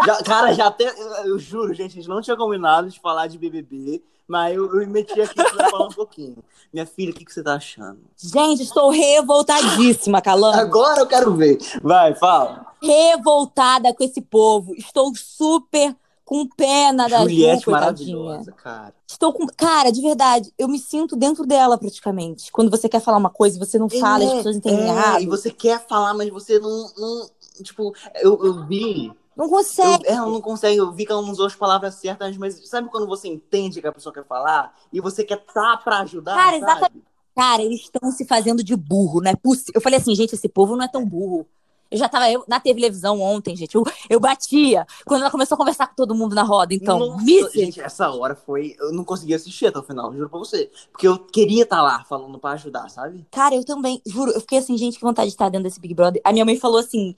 Já- 0.06 0.24
cara, 0.24 0.54
já 0.54 0.68
até. 0.68 0.94
Eu 1.26 1.38
juro, 1.38 1.74
gente, 1.74 1.92
a 1.92 1.96
gente 1.96 2.08
não 2.10 2.22
tinha 2.22 2.38
combinado 2.38 2.90
de 2.90 3.00
falar 3.00 3.28
de 3.28 3.38
BBB, 3.38 4.02
mas 4.28 4.56
eu, 4.56 4.66
eu 4.74 4.80
me 4.80 4.86
meti 4.88 5.20
aqui 5.22 5.36
pra 5.36 5.70
falar 5.70 5.88
um 5.88 5.92
pouquinho. 5.92 6.38
Minha 6.74 6.86
filha, 6.86 7.12
o 7.12 7.14
que, 7.16 7.26
que 7.26 7.34
você 7.34 7.44
tá 7.44 7.56
achando? 7.56 8.00
Gente, 8.18 8.64
estou 8.64 8.90
revoltadíssima, 8.90 10.22
Calando. 10.22 10.58
Agora 10.60 11.02
eu 11.02 11.08
quero 11.08 11.34
ver. 11.36 11.58
Vai, 11.82 12.16
fala. 12.16 12.66
Revoltada 12.82 13.94
com 13.94 14.04
esse 14.04 14.22
povo. 14.22 14.74
Estou 14.76 15.12
super 15.16 15.96
com 16.26 16.48
pena 16.48 17.08
da 17.08 17.20
Ju, 17.20 17.30
Juliette 17.30 17.66
coitadinha. 17.66 18.18
maravilhosa, 18.18 18.52
cara. 18.52 18.94
Estou 19.08 19.32
com. 19.32 19.46
Cara, 19.48 19.92
de 19.92 20.02
verdade, 20.02 20.52
eu 20.58 20.68
me 20.68 20.80
sinto 20.80 21.16
dentro 21.16 21.46
dela 21.46 21.78
praticamente. 21.78 22.52
Quando 22.52 22.72
você 22.72 22.90
quer 22.90 23.00
falar 23.00 23.18
uma 23.18 23.30
coisa 23.30 23.56
e 23.56 23.60
você 23.60 23.78
não 23.78 23.88
fala, 23.90 24.24
É, 24.24 24.28
as 24.28 24.34
pessoas 24.34 24.56
entendem 24.58 24.86
é, 24.86 24.88
errado. 24.90 25.22
E 25.22 25.28
você 25.28 25.52
quer 25.52 25.86
falar, 25.88 26.14
mas 26.16 26.30
você 26.30 26.60
não. 26.60 26.92
não- 26.98 27.30
tipo, 27.64 27.94
eu, 28.16 28.44
eu 28.44 28.66
vi. 28.66 29.14
Não 29.36 29.46
Eu, 29.46 29.52
consegue. 29.52 30.08
ela 30.08 30.26
não 30.30 30.42
consegue, 30.42 30.78
eu 30.78 30.92
vi 30.94 31.06
que 31.06 31.12
ela 31.12 31.22
não 31.22 31.30
usou 31.32 31.46
as 31.46 31.56
palavras 31.56 31.96
certas, 31.96 32.36
mas 32.38 32.68
sabe 32.70 32.90
quando 32.90 33.06
você 33.06 33.28
entende 33.28 33.82
que 33.82 33.88
a 33.88 33.92
pessoa 33.92 34.14
quer 34.14 34.26
falar 34.26 34.74
e 34.92 35.02
você 35.02 35.24
quer 35.24 35.38
tá 35.46 35.78
pra 35.78 36.00
ajudar? 36.00 36.34
Cara, 36.36 36.60
sabe? 36.60 36.72
exatamente. 36.72 37.06
Cara, 37.36 37.62
eles 37.62 37.82
estão 37.82 38.12
se 38.12 38.26
fazendo 38.26 38.64
de 38.64 38.76
burro, 38.78 39.20
não 39.22 39.30
é 39.32 39.36
possível. 39.36 39.74
Eu 39.76 39.82
falei 39.82 40.00
assim, 40.00 40.16
gente, 40.16 40.34
esse 40.34 40.48
povo 40.48 40.76
não 40.78 40.86
é 40.86 40.88
tão 40.88 41.06
burro. 41.06 41.46
Eu 41.90 41.98
já 41.98 42.10
tava 42.10 42.30
eu, 42.30 42.44
na 42.48 42.60
televisão 42.60 43.22
ontem, 43.22 43.56
gente. 43.56 43.76
Eu, 43.76 43.84
eu 44.10 44.20
batia 44.20 44.86
quando 45.06 45.22
ela 45.22 45.32
começou 45.32 45.56
a 45.56 45.58
conversar 45.58 45.88
com 45.88 45.96
todo 45.96 46.16
mundo 46.16 46.36
na 46.36 46.44
roda. 46.44 46.74
Então, 46.74 47.00
Nossa, 47.00 47.52
gente, 47.54 47.80
essa 47.80 48.10
hora 48.10 48.36
foi. 48.36 48.76
Eu 48.80 48.92
não 48.92 49.04
consegui 49.04 49.34
assistir 49.34 49.68
até 49.68 49.80
o 49.80 49.84
final, 49.84 50.14
juro 50.14 50.30
pra 50.30 50.40
você. 50.40 50.70
Porque 50.92 51.08
eu 51.08 51.20
queria 51.20 51.64
estar 51.64 51.82
lá 51.82 52.04
falando 52.04 52.40
pra 52.40 52.52
ajudar, 52.52 52.90
sabe? 52.90 53.26
Cara, 53.32 53.56
eu 53.56 53.64
também, 53.64 54.02
juro, 54.06 54.32
eu 54.32 54.42
fiquei 54.42 54.58
assim, 54.58 54.78
gente, 54.78 54.98
que 54.98 55.04
vontade 55.04 55.28
de 55.28 55.36
estar 55.36 55.50
dentro 55.50 55.64
desse 55.64 55.80
Big 55.80 55.94
Brother. 55.94 56.22
A 56.24 56.32
minha 56.32 56.46
mãe 56.46 56.58
falou 56.58 56.80
assim: 56.80 57.16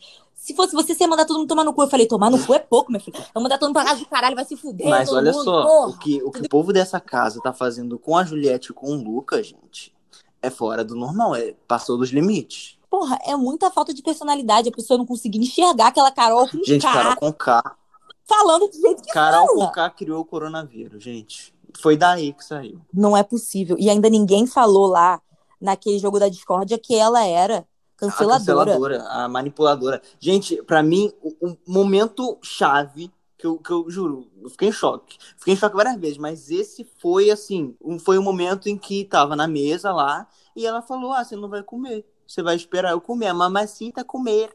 se 0.47 0.53
fosse 0.53 0.73
você, 0.73 0.93
você 0.93 1.03
ia 1.03 1.07
mandar 1.09 1.25
todo 1.25 1.39
mundo 1.39 1.49
tomar 1.49 1.63
no 1.63 1.73
cu. 1.73 1.81
Eu 1.81 1.89
falei, 1.89 2.07
tomar 2.07 2.29
no 2.29 2.45
cu 2.45 2.53
é 2.53 2.59
pouco, 2.59 2.91
minha 2.91 3.01
filha. 3.01 3.17
Eu 3.35 3.41
mandar 3.41 3.57
todo 3.57 3.69
mundo 3.69 3.75
pra 3.75 3.85
casa 3.85 3.99
do 3.99 4.05
caralho, 4.05 4.35
vai 4.35 4.45
se 4.45 4.55
fuder. 4.55 4.87
Mas 4.87 5.11
olha 5.11 5.31
mundo, 5.31 5.43
só, 5.43 5.63
porra. 5.63 5.87
o 5.87 5.97
que, 5.97 6.23
o 6.23 6.31
que 6.31 6.41
o 6.41 6.49
povo 6.49 6.71
dessa 6.71 6.99
casa 6.99 7.41
tá 7.41 7.51
fazendo 7.51 7.97
com 7.99 8.15
a 8.15 8.23
Juliette 8.23 8.71
e 8.71 8.73
com 8.73 8.95
o 8.95 9.03
Lucas, 9.03 9.47
gente, 9.47 9.93
é 10.41 10.49
fora 10.49 10.85
do 10.85 10.95
normal, 10.95 11.35
é, 11.35 11.53
passou 11.67 11.97
dos 11.97 12.11
limites. 12.11 12.76
Porra, 12.97 13.19
é 13.23 13.35
muita 13.35 13.69
falta 13.69 13.93
de 13.93 14.01
personalidade. 14.01 14.69
A 14.69 14.71
pessoa 14.71 14.97
não 14.97 15.05
conseguir 15.05 15.37
enxergar 15.37 15.87
aquela 15.89 16.11
Carol 16.11 16.49
com 16.49 16.63
Gente, 16.63 16.81
K 16.81 16.91
Carol 16.91 17.15
com 17.17 17.31
K. 17.31 17.77
falando 18.25 18.67
do 18.67 18.73
jeito 18.73 19.03
que 19.03 19.11
Carol 19.11 19.45
fala. 19.45 19.67
com 19.67 19.71
K 19.71 19.89
criou 19.91 20.21
o 20.21 20.25
coronavírus, 20.25 21.03
gente. 21.03 21.53
Foi 21.79 21.95
daí 21.95 22.33
que 22.33 22.43
saiu. 22.43 22.81
Não 22.91 23.15
é 23.15 23.21
possível. 23.21 23.77
E 23.79 23.87
ainda 23.87 24.09
ninguém 24.09 24.47
falou 24.47 24.87
lá, 24.87 25.21
naquele 25.61 25.99
jogo 25.99 26.17
da 26.19 26.27
discórdia, 26.27 26.75
que 26.79 26.95
ela 26.95 27.23
era 27.23 27.59
A 27.59 27.65
canceladora. 27.99 28.71
canceladora, 28.71 29.03
a 29.09 29.27
manipuladora. 29.29 30.01
Gente, 30.19 30.55
pra 30.63 30.81
mim, 30.81 31.11
o, 31.21 31.49
o 31.51 31.57
momento 31.67 32.39
chave 32.41 33.11
que 33.37 33.45
eu, 33.45 33.59
que 33.59 33.69
eu 33.69 33.87
juro, 33.91 34.27
eu 34.41 34.49
fiquei 34.49 34.69
em 34.69 34.71
choque. 34.71 35.17
Fiquei 35.37 35.53
em 35.53 35.57
choque 35.57 35.75
várias 35.75 35.97
vezes, 35.97 36.17
mas 36.17 36.49
esse 36.49 36.83
foi 36.99 37.29
assim, 37.29 37.75
um, 37.79 37.99
foi 37.99 38.17
o 38.17 38.23
momento 38.23 38.67
em 38.67 38.75
que 38.75 39.05
tava 39.05 39.35
na 39.35 39.47
mesa 39.47 39.93
lá 39.93 40.27
e 40.55 40.65
ela 40.65 40.81
falou: 40.81 41.13
"Ah, 41.13 41.23
você 41.23 41.35
não 41.35 41.47
vai 41.47 41.61
comer. 41.61 42.03
Você 42.27 42.43
vai 42.43 42.55
esperar 42.55 42.91
eu 42.91 43.01
comer, 43.01 43.27
a 43.27 43.33
mamacita 43.33 44.03
comer. 44.03 44.49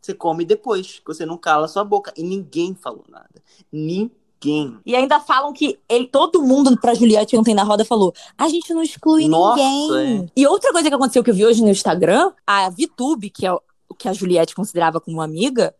Você 0.00 0.14
come 0.14 0.44
depois, 0.44 1.00
que 1.00 1.06
você 1.06 1.24
não 1.26 1.36
cala 1.36 1.66
sua 1.66 1.82
boca". 1.84 2.12
E 2.16 2.22
ninguém 2.22 2.74
falou 2.74 3.04
nada. 3.08 3.42
ninguém. 3.72 4.78
E 4.84 4.94
ainda 4.94 5.18
falam 5.18 5.52
que 5.52 5.78
ele, 5.88 6.06
todo 6.06 6.42
mundo 6.42 6.78
pra 6.78 6.94
Juliette 6.94 7.36
ontem 7.36 7.54
na 7.54 7.64
roda 7.64 7.84
falou: 7.84 8.12
a 8.38 8.48
gente 8.48 8.72
não 8.72 8.82
exclui 8.82 9.26
Nossa, 9.26 9.56
ninguém. 9.60 10.24
é. 10.24 10.26
E 10.36 10.46
outra 10.46 10.70
coisa 10.72 10.88
que 10.88 10.94
aconteceu 10.94 11.24
que 11.24 11.30
eu 11.30 11.34
vi 11.34 11.44
hoje 11.46 11.62
no 11.62 11.70
Instagram, 11.70 12.32
a 12.46 12.68
VTube, 12.68 13.30
que 13.30 13.46
é 13.46 13.52
o 13.52 13.60
o 13.88 13.94
que 13.94 14.08
a 14.08 14.12
Juliette 14.12 14.54
considerava 14.54 15.00
como 15.00 15.22
amiga, 15.22 15.74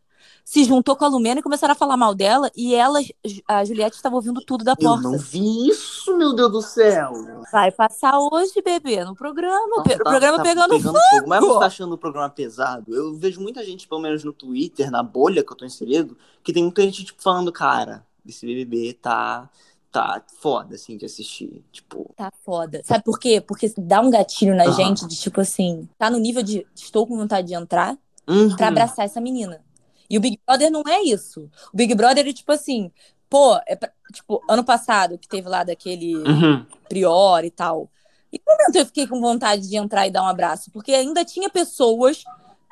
se 0.49 0.63
juntou 0.63 0.95
com 0.95 1.05
a 1.05 1.09
Lumena 1.09 1.41
e 1.41 1.43
começaram 1.43 1.73
a 1.73 1.75
falar 1.75 1.97
mal 1.97 2.15
dela. 2.15 2.49
E 2.57 2.73
ela, 2.73 3.01
a 3.49 3.65
Juliette 3.65 3.97
estava 3.97 4.15
ouvindo 4.15 4.41
tudo 4.41 4.65
da 4.65 4.73
Eu 4.73 4.77
porta. 4.77 5.03
não 5.03 5.19
vi 5.19 5.69
isso, 5.69 6.17
meu 6.17 6.33
Deus 6.37 6.53
do 6.53 6.63
céu. 6.63 7.13
Vai 7.51 7.73
passar 7.73 8.17
hoje, 8.21 8.63
bebê, 8.65 9.05
no 9.05 9.13
programa. 9.17 9.83
Pe- 9.83 9.99
Tá- 9.99 10.05
programa 10.05 10.37
tá 10.37 10.45
pegando, 10.45 10.81
fogo. 10.81 10.99
Mas 11.27 11.41
fogo. 11.41 11.55
você 11.55 11.59
tá 11.61 11.67
achando 11.67 11.93
o 11.95 11.99
programa 11.99 12.31
pesado? 12.31 12.95
Eu 12.95 13.17
vejo 13.17 13.41
muita 13.41 13.65
gente, 13.65 13.89
pelo 13.89 14.01
menos 14.01 14.23
no 14.23 14.33
Twitter, 14.33 14.89
na 14.89 15.03
bolha 15.03 15.43
que 15.43 15.53
eu 15.53 15.57
tô 15.57 15.65
inserido, 15.65 16.17
que 16.45 16.53
tem 16.53 16.63
muita 16.63 16.81
gente, 16.83 17.05
tipo, 17.05 17.21
falando, 17.21 17.51
cara, 17.51 18.07
esse 18.25 18.47
BBB 18.47 18.93
tá, 19.03 19.51
tá 19.91 20.23
foda, 20.39 20.77
assim, 20.77 20.97
de 20.97 21.05
assistir. 21.05 21.65
Tipo, 21.73 22.09
Tá 22.17 22.31
foda. 22.45 22.83
Sabe 22.85 23.03
por 23.03 23.19
quê? 23.19 23.41
Porque 23.41 23.75
dá 23.77 24.01
um 24.01 24.11
gatilho 24.11 24.55
na 24.55 24.67
Aham. 24.67 24.73
gente 24.75 25.09
de 25.09 25.17
tipo 25.17 25.41
assim, 25.41 25.89
tá 25.99 26.09
no 26.09 26.19
nível 26.19 26.45
de 26.45 26.65
estou 26.73 27.05
com 27.05 27.17
vontade 27.17 27.49
de 27.49 27.55
entrar 27.55 27.99
uhum. 28.29 28.55
pra 28.55 28.69
abraçar 28.69 29.05
essa 29.05 29.21
menina. 29.21 29.61
E 30.09 30.16
o 30.16 30.21
Big 30.21 30.38
Brother 30.47 30.71
não 30.71 30.83
é 30.87 31.03
isso. 31.03 31.51
O 31.73 31.77
Big 31.77 31.95
Brother 31.95 32.27
é 32.27 32.33
tipo 32.33 32.53
assim, 32.53 32.90
pô, 33.29 33.59
é 33.66 33.75
pra- 33.77 33.92
tipo, 34.12 34.40
ano 34.49 34.64
passado 34.64 35.19
que 35.19 35.29
teve 35.29 35.49
lá 35.49 35.64
daquele 35.64 36.16
Uhum. 36.16 36.64
Prior 36.88 37.45
e 37.45 37.51
tal. 37.51 37.90
E 38.33 38.40
no 38.45 38.53
momento 38.53 38.77
eu 38.77 38.87
fiquei 38.87 39.07
com 39.07 39.21
vontade 39.21 39.69
de 39.69 39.77
entrar 39.77 40.07
e 40.07 40.11
dar 40.11 40.23
um 40.23 40.27
abraço, 40.29 40.71
porque 40.71 40.92
ainda 40.92 41.25
tinha 41.25 41.49
pessoas 41.51 42.23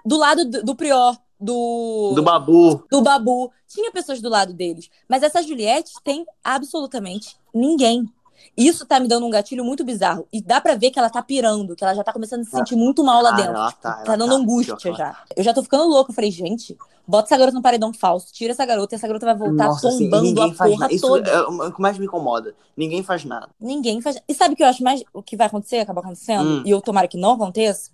do 0.04 0.16
lado 0.16 0.44
do, 0.44 0.62
do 0.62 0.74
Prior, 0.74 1.16
do 1.40 2.12
Do 2.14 2.22
Babu. 2.22 2.84
do 2.90 3.02
Babu. 3.02 3.50
Tinha 3.66 3.90
pessoas 3.90 4.20
do 4.20 4.28
lado 4.28 4.52
deles. 4.52 4.88
Mas 5.08 5.22
essa 5.22 5.42
Juliette 5.42 5.92
tem 6.04 6.24
absolutamente 6.42 7.36
ninguém. 7.52 8.08
Isso 8.56 8.86
tá 8.86 9.00
me 9.00 9.08
dando 9.08 9.26
um 9.26 9.30
gatilho 9.30 9.64
muito 9.64 9.84
bizarro. 9.84 10.26
E 10.32 10.40
dá 10.40 10.60
pra 10.60 10.74
ver 10.74 10.90
que 10.90 10.98
ela 10.98 11.10
tá 11.10 11.22
pirando, 11.22 11.74
que 11.74 11.82
ela 11.84 11.94
já 11.94 12.04
tá 12.04 12.12
começando 12.12 12.42
a 12.42 12.44
se 12.44 12.50
sentir 12.50 12.76
muito 12.76 13.02
mal 13.02 13.22
lá 13.22 13.30
Cara, 13.30 13.42
dentro. 13.42 13.56
ela 13.56 13.72
tá, 13.72 13.92
tá, 14.04 14.16
dando 14.16 14.30
tá. 14.30 14.36
angústia 14.36 14.94
já. 14.94 15.16
Eu 15.36 15.42
já 15.42 15.52
tô 15.52 15.62
ficando 15.62 15.84
louca. 15.88 16.10
Eu 16.10 16.14
falei, 16.14 16.30
gente, 16.30 16.76
bota 17.06 17.26
essa 17.28 17.36
garota 17.36 17.56
no 17.56 17.62
paredão 17.62 17.92
falso, 17.92 18.32
tira 18.32 18.52
essa 18.52 18.64
garota 18.64 18.94
e 18.94 18.96
essa 18.96 19.06
garota 19.06 19.26
vai 19.26 19.34
voltar 19.36 19.66
Nossa, 19.66 19.88
assim, 19.88 20.04
tombando 20.04 20.22
ninguém 20.24 20.50
a 20.50 20.54
faz 20.54 20.72
porra. 20.72 20.92
Isso 20.92 21.06
toda. 21.06 21.30
é 21.30 21.40
o 21.42 21.72
que 21.72 21.80
mais 21.82 21.98
me 21.98 22.04
incomoda. 22.06 22.54
Ninguém 22.76 23.02
faz 23.02 23.24
nada. 23.24 23.48
Ninguém 23.60 24.00
faz. 24.00 24.18
E 24.28 24.34
sabe 24.34 24.54
o 24.54 24.56
que 24.56 24.62
eu 24.62 24.68
acho 24.68 24.82
mais 24.84 25.02
o 25.12 25.22
que 25.22 25.36
vai 25.36 25.46
acontecer, 25.46 25.78
acabar 25.78 26.00
acontecendo? 26.00 26.48
Hum. 26.48 26.62
E 26.64 26.70
eu 26.70 26.80
tomara 26.80 27.08
que 27.08 27.16
não 27.18 27.32
aconteça. 27.32 27.90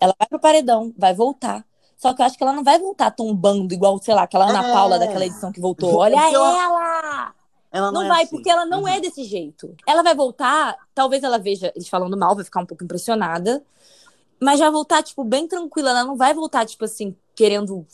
Ela 0.00 0.14
vai 0.18 0.26
pro 0.28 0.38
paredão, 0.40 0.92
vai 0.98 1.14
voltar. 1.14 1.64
Só 1.96 2.14
que 2.14 2.22
eu 2.22 2.26
acho 2.26 2.38
que 2.38 2.42
ela 2.42 2.54
não 2.54 2.64
vai 2.64 2.78
voltar 2.78 3.10
tombando 3.10 3.74
igual, 3.74 3.98
sei 4.02 4.14
lá, 4.14 4.22
aquela 4.22 4.48
Ana 4.48 4.66
É. 4.68 4.72
Paula 4.72 4.98
daquela 4.98 5.26
edição 5.26 5.52
que 5.52 5.60
voltou. 5.60 5.96
Olha 6.00 6.14
ela- 6.16 6.62
ela! 6.62 7.32
Ela 7.72 7.92
não, 7.92 8.00
Não 8.00 8.06
é 8.06 8.08
vai, 8.08 8.22
assim. 8.24 8.30
porque 8.36 8.50
ela 8.50 8.66
não 8.66 8.80
Uhum. 8.82 8.88
é 8.88 9.00
desse 9.00 9.24
jeito. 9.24 9.74
Ela 9.86 10.02
vai 10.02 10.14
voltar, 10.14 10.76
talvez 10.94 11.22
ela 11.22 11.38
veja 11.38 11.72
eles 11.74 11.88
falando 11.88 12.16
mal, 12.16 12.34
vai 12.34 12.44
ficar 12.44 12.60
um 12.60 12.66
pouco 12.66 12.82
impressionada. 12.84 13.62
Mas 14.40 14.58
já 14.58 14.70
voltar, 14.70 15.02
tipo, 15.02 15.22
bem 15.22 15.46
tranquila. 15.46 15.90
Ela 15.90 16.04
não 16.04 16.16
vai 16.16 16.32
voltar, 16.34 16.64
tipo 16.66 16.84
assim, 16.84 17.14
querendo 17.34 17.86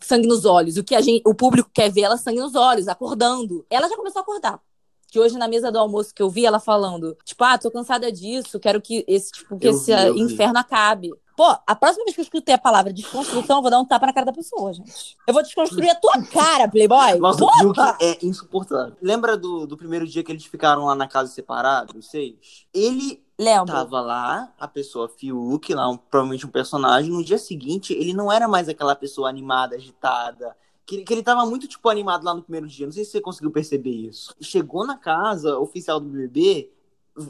sangue 0.00 0.26
nos 0.26 0.44
olhos. 0.44 0.76
O 0.76 0.84
que 0.84 0.94
a 0.94 1.00
gente, 1.00 1.22
o 1.26 1.34
público 1.34 1.70
quer 1.72 1.90
ver 1.90 2.02
ela 2.02 2.16
sangue 2.16 2.40
nos 2.40 2.54
olhos, 2.54 2.88
acordando. 2.88 3.64
Ela 3.70 3.88
já 3.88 3.96
começou 3.96 4.20
a 4.20 4.22
acordar. 4.22 4.60
Que 5.10 5.18
hoje 5.18 5.38
na 5.38 5.48
mesa 5.48 5.72
do 5.72 5.78
almoço 5.78 6.12
que 6.14 6.20
eu 6.22 6.28
vi 6.28 6.44
ela 6.44 6.60
falando, 6.60 7.16
tipo, 7.24 7.42
ah, 7.44 7.56
tô 7.56 7.70
cansada 7.70 8.12
disso, 8.12 8.60
quero 8.60 8.78
que 8.80 9.04
esse, 9.08 9.32
tipo, 9.32 9.58
que 9.58 9.66
Eu 9.66 9.70
esse 9.72 9.86
vi, 9.86 10.06
eu 10.06 10.14
vi. 10.14 10.20
inferno 10.20 10.58
acabe. 10.58 11.10
Pô, 11.38 11.56
a 11.64 11.76
próxima 11.76 12.02
vez 12.04 12.16
que 12.16 12.20
eu 12.20 12.24
escutei 12.24 12.52
a 12.52 12.58
palavra 12.58 12.92
desconstrução, 12.92 13.58
eu 13.58 13.62
vou 13.62 13.70
dar 13.70 13.78
um 13.78 13.84
tapa 13.84 14.06
na 14.06 14.12
cara 14.12 14.26
da 14.26 14.32
pessoa, 14.32 14.72
gente. 14.72 15.16
Eu 15.24 15.32
vou 15.32 15.40
desconstruir 15.40 15.88
a 15.88 15.94
tua 15.94 16.20
cara, 16.26 16.66
Playboy. 16.66 17.16
Nossa, 17.20 17.44
o! 17.44 17.52
Fiuk 17.60 17.78
é 18.00 18.26
insuportável. 18.26 18.96
Lembra 19.00 19.36
do, 19.36 19.64
do 19.64 19.76
primeiro 19.76 20.04
dia 20.04 20.24
que 20.24 20.32
eles 20.32 20.44
ficaram 20.44 20.86
lá 20.86 20.96
na 20.96 21.06
casa 21.06 21.30
separados, 21.32 21.94
os 21.94 22.10
seis? 22.10 22.66
Ele 22.74 23.22
Lembra? 23.38 23.72
tava 23.72 24.00
lá, 24.00 24.52
a 24.58 24.66
pessoa 24.66 25.08
Fiuk, 25.08 25.72
lá, 25.74 25.88
um- 25.88 25.96
provavelmente 25.96 26.44
um 26.44 26.50
personagem. 26.50 27.12
No 27.12 27.22
dia 27.22 27.38
seguinte, 27.38 27.92
ele 27.92 28.12
não 28.12 28.32
era 28.32 28.48
mais 28.48 28.68
aquela 28.68 28.96
pessoa 28.96 29.28
animada, 29.28 29.76
agitada. 29.76 30.56
Que, 30.84 31.04
que 31.04 31.14
ele 31.14 31.22
tava 31.22 31.46
muito, 31.46 31.68
tipo, 31.68 31.88
animado 31.88 32.24
lá 32.24 32.34
no 32.34 32.42
primeiro 32.42 32.66
dia. 32.66 32.84
Não 32.84 32.92
sei 32.92 33.04
se 33.04 33.12
você 33.12 33.20
conseguiu 33.20 33.52
perceber 33.52 33.90
isso. 33.92 34.34
Chegou 34.40 34.84
na 34.84 34.96
casa 34.96 35.56
oficial 35.56 36.00
do 36.00 36.08
BBB, 36.08 36.68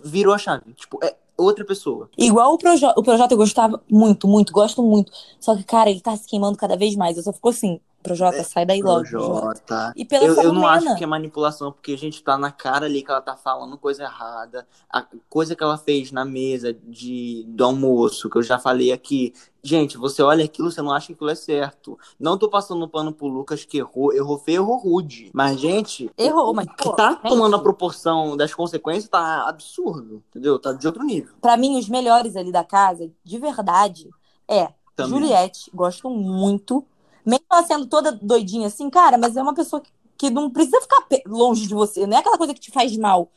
virou 0.03 0.33
a 0.33 0.39
chave. 0.39 0.73
Tipo, 0.73 0.99
é 1.05 1.15
outra 1.39 1.65
pessoa. 1.65 2.11
Igual 2.19 2.55
o 2.55 2.59
Projota, 2.59 3.01
o 3.01 3.03
Projota 3.03 3.35
eu 3.35 3.39
gostava 3.39 3.81
muito, 3.89 4.27
muito, 4.27 4.53
gosto 4.53 4.83
muito. 4.83 5.13
Só 5.39 5.57
que, 5.57 5.63
cara, 5.63 5.89
ele 5.89 6.01
tá 6.01 6.17
se 6.17 6.27
queimando 6.27 6.59
cada 6.59 6.77
vez 6.77 6.97
mais. 6.97 7.17
Eu 7.17 7.23
só 7.23 7.33
fico 7.33 7.49
assim, 7.49 7.81
Projota, 8.03 8.45
sai 8.45 8.65
daí 8.65 8.81
logo. 8.81 9.03
Projota. 9.03 9.93
E 9.97 10.05
pela 10.05 10.25
Eu, 10.25 10.35
eu 10.41 10.53
não 10.53 10.67
acho 10.67 10.95
que 10.97 11.03
é 11.03 11.07
manipulação, 11.07 11.73
porque 11.73 11.93
a 11.93 11.99
gente 11.99 12.23
tá 12.23 12.39
na 12.39 12.53
cara 12.53 12.87
ali 12.87 13.03
que 13.03 13.11
ela 13.11 13.21
tá 13.21 13.37
falando 13.37 13.77
coisa 13.77 14.05
errada. 14.05 14.67
A 14.89 15.05
coisa 15.29 15.57
que 15.57 15.63
ela 15.63 15.77
fez 15.77 16.13
na 16.13 16.25
mesa 16.25 16.73
de, 16.73 17.45
do 17.49 17.65
almoço, 17.65 18.31
que 18.31 18.39
eu 18.39 18.43
já 18.43 18.59
falei 18.59 18.93
aqui. 18.93 19.35
Gente, 19.63 19.99
você 19.99 20.23
olha 20.23 20.45
aquilo, 20.45 20.71
você 20.71 20.81
não 20.81 20.93
acha 20.93 21.09
que 21.09 21.15
aquilo 21.15 21.31
é 21.31 21.35
certo. 21.35 21.99
Não 22.19 22.39
tô 22.39 22.49
passando 22.49 22.89
pano 22.89 23.13
pro 23.13 23.27
Lucas 23.27 23.65
que 23.65 23.79
errou. 23.79 24.15
Errou 24.15 24.39
feio, 24.39 24.63
errou 24.63 24.79
rude. 24.79 25.31
Mas, 25.35 25.59
gente. 25.59 26.09
Errou, 26.17 26.55
mas, 26.55 26.69
pô, 26.79 26.93
tá 26.93 27.17
tomando 27.17 27.57
a 27.57 27.59
proporção 27.59 28.37
das 28.37 28.55
consequências 28.55 29.09
tá 29.09 29.49
absurdo. 29.49 30.23
Entendeu? 30.31 30.59
Tá 30.59 30.73
de 30.73 30.87
outro 30.87 31.03
nível. 31.03 31.35
Pra 31.41 31.57
mim, 31.57 31.77
os 31.77 31.89
melhores 31.89 32.37
ali 32.37 32.53
da 32.53 32.63
casa, 32.63 33.11
de 33.25 33.39
verdade, 33.39 34.09
é 34.47 34.69
Também. 34.95 35.21
Juliette, 35.21 35.71
gosto 35.75 36.09
muito. 36.09 36.87
Mesmo 37.29 37.45
ela 37.53 37.63
sendo 37.63 37.85
toda 37.85 38.11
doidinha 38.11 38.69
assim, 38.69 38.89
cara, 38.89 39.19
mas 39.19 39.37
é 39.37 39.43
uma 39.43 39.53
pessoa 39.53 39.83
que, 39.83 39.91
que 40.17 40.31
não 40.31 40.49
precisa 40.49 40.81
ficar 40.81 41.05
longe 41.27 41.67
de 41.67 41.75
você. 41.75 42.07
Não 42.07 42.17
é 42.17 42.21
aquela 42.21 42.39
coisa 42.39 42.55
que 42.55 42.61
te 42.61 42.71
faz 42.71 42.97
mal. 42.97 43.29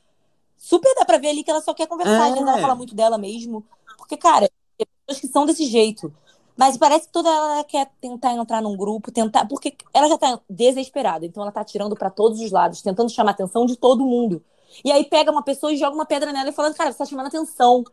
Super 0.58 0.96
dá 0.96 1.04
pra 1.04 1.18
ver 1.18 1.28
ali 1.28 1.44
que 1.44 1.52
ela 1.52 1.60
só 1.60 1.74
quer 1.74 1.88
conversar. 1.88 2.14
É. 2.14 2.28
Às 2.30 2.34
vezes 2.36 2.48
ela 2.48 2.62
fala 2.62 2.74
muito 2.74 2.96
dela 2.96 3.18
mesmo. 3.18 3.66
Porque, 3.98 4.16
cara, 4.16 4.50
tem 4.78 4.88
pessoas 5.06 5.20
que 5.20 5.28
são 5.28 5.46
desse 5.46 5.66
jeito. 5.66 6.14
Mas 6.56 6.78
parece 6.78 7.08
que 7.08 7.12
toda 7.12 7.30
ela 7.30 7.66
quer 7.66 7.92
tentar 8.00 8.32
entrar 8.32 8.62
num 8.62 8.78
grupo, 8.78 9.12
tentar. 9.12 9.46
Porque 9.46 9.76
ela 9.94 10.08
já 10.08 10.18
tá 10.18 10.40
desesperada. 10.50 11.26
Então 11.26 11.44
ela 11.44 11.52
tá 11.52 11.62
tirando 11.66 11.94
pra 11.94 12.10
todos 12.10 12.40
os 12.40 12.50
lados, 12.50 12.82
tentando 12.82 13.10
chamar 13.10 13.32
a 13.32 13.34
atenção 13.34 13.66
de 13.66 13.76
todo 13.76 14.06
mundo. 14.06 14.42
E 14.86 14.90
aí 14.90 15.04
pega 15.04 15.30
uma 15.30 15.44
pessoa 15.44 15.74
e 15.74 15.78
joga 15.78 15.94
uma 15.94 16.06
pedra 16.06 16.32
nela 16.32 16.50
e 16.50 16.54
fala, 16.54 16.74
cara, 16.74 16.94
você 16.94 16.98
tá 16.98 17.06
chamando 17.06 17.28
atenção. 17.28 17.84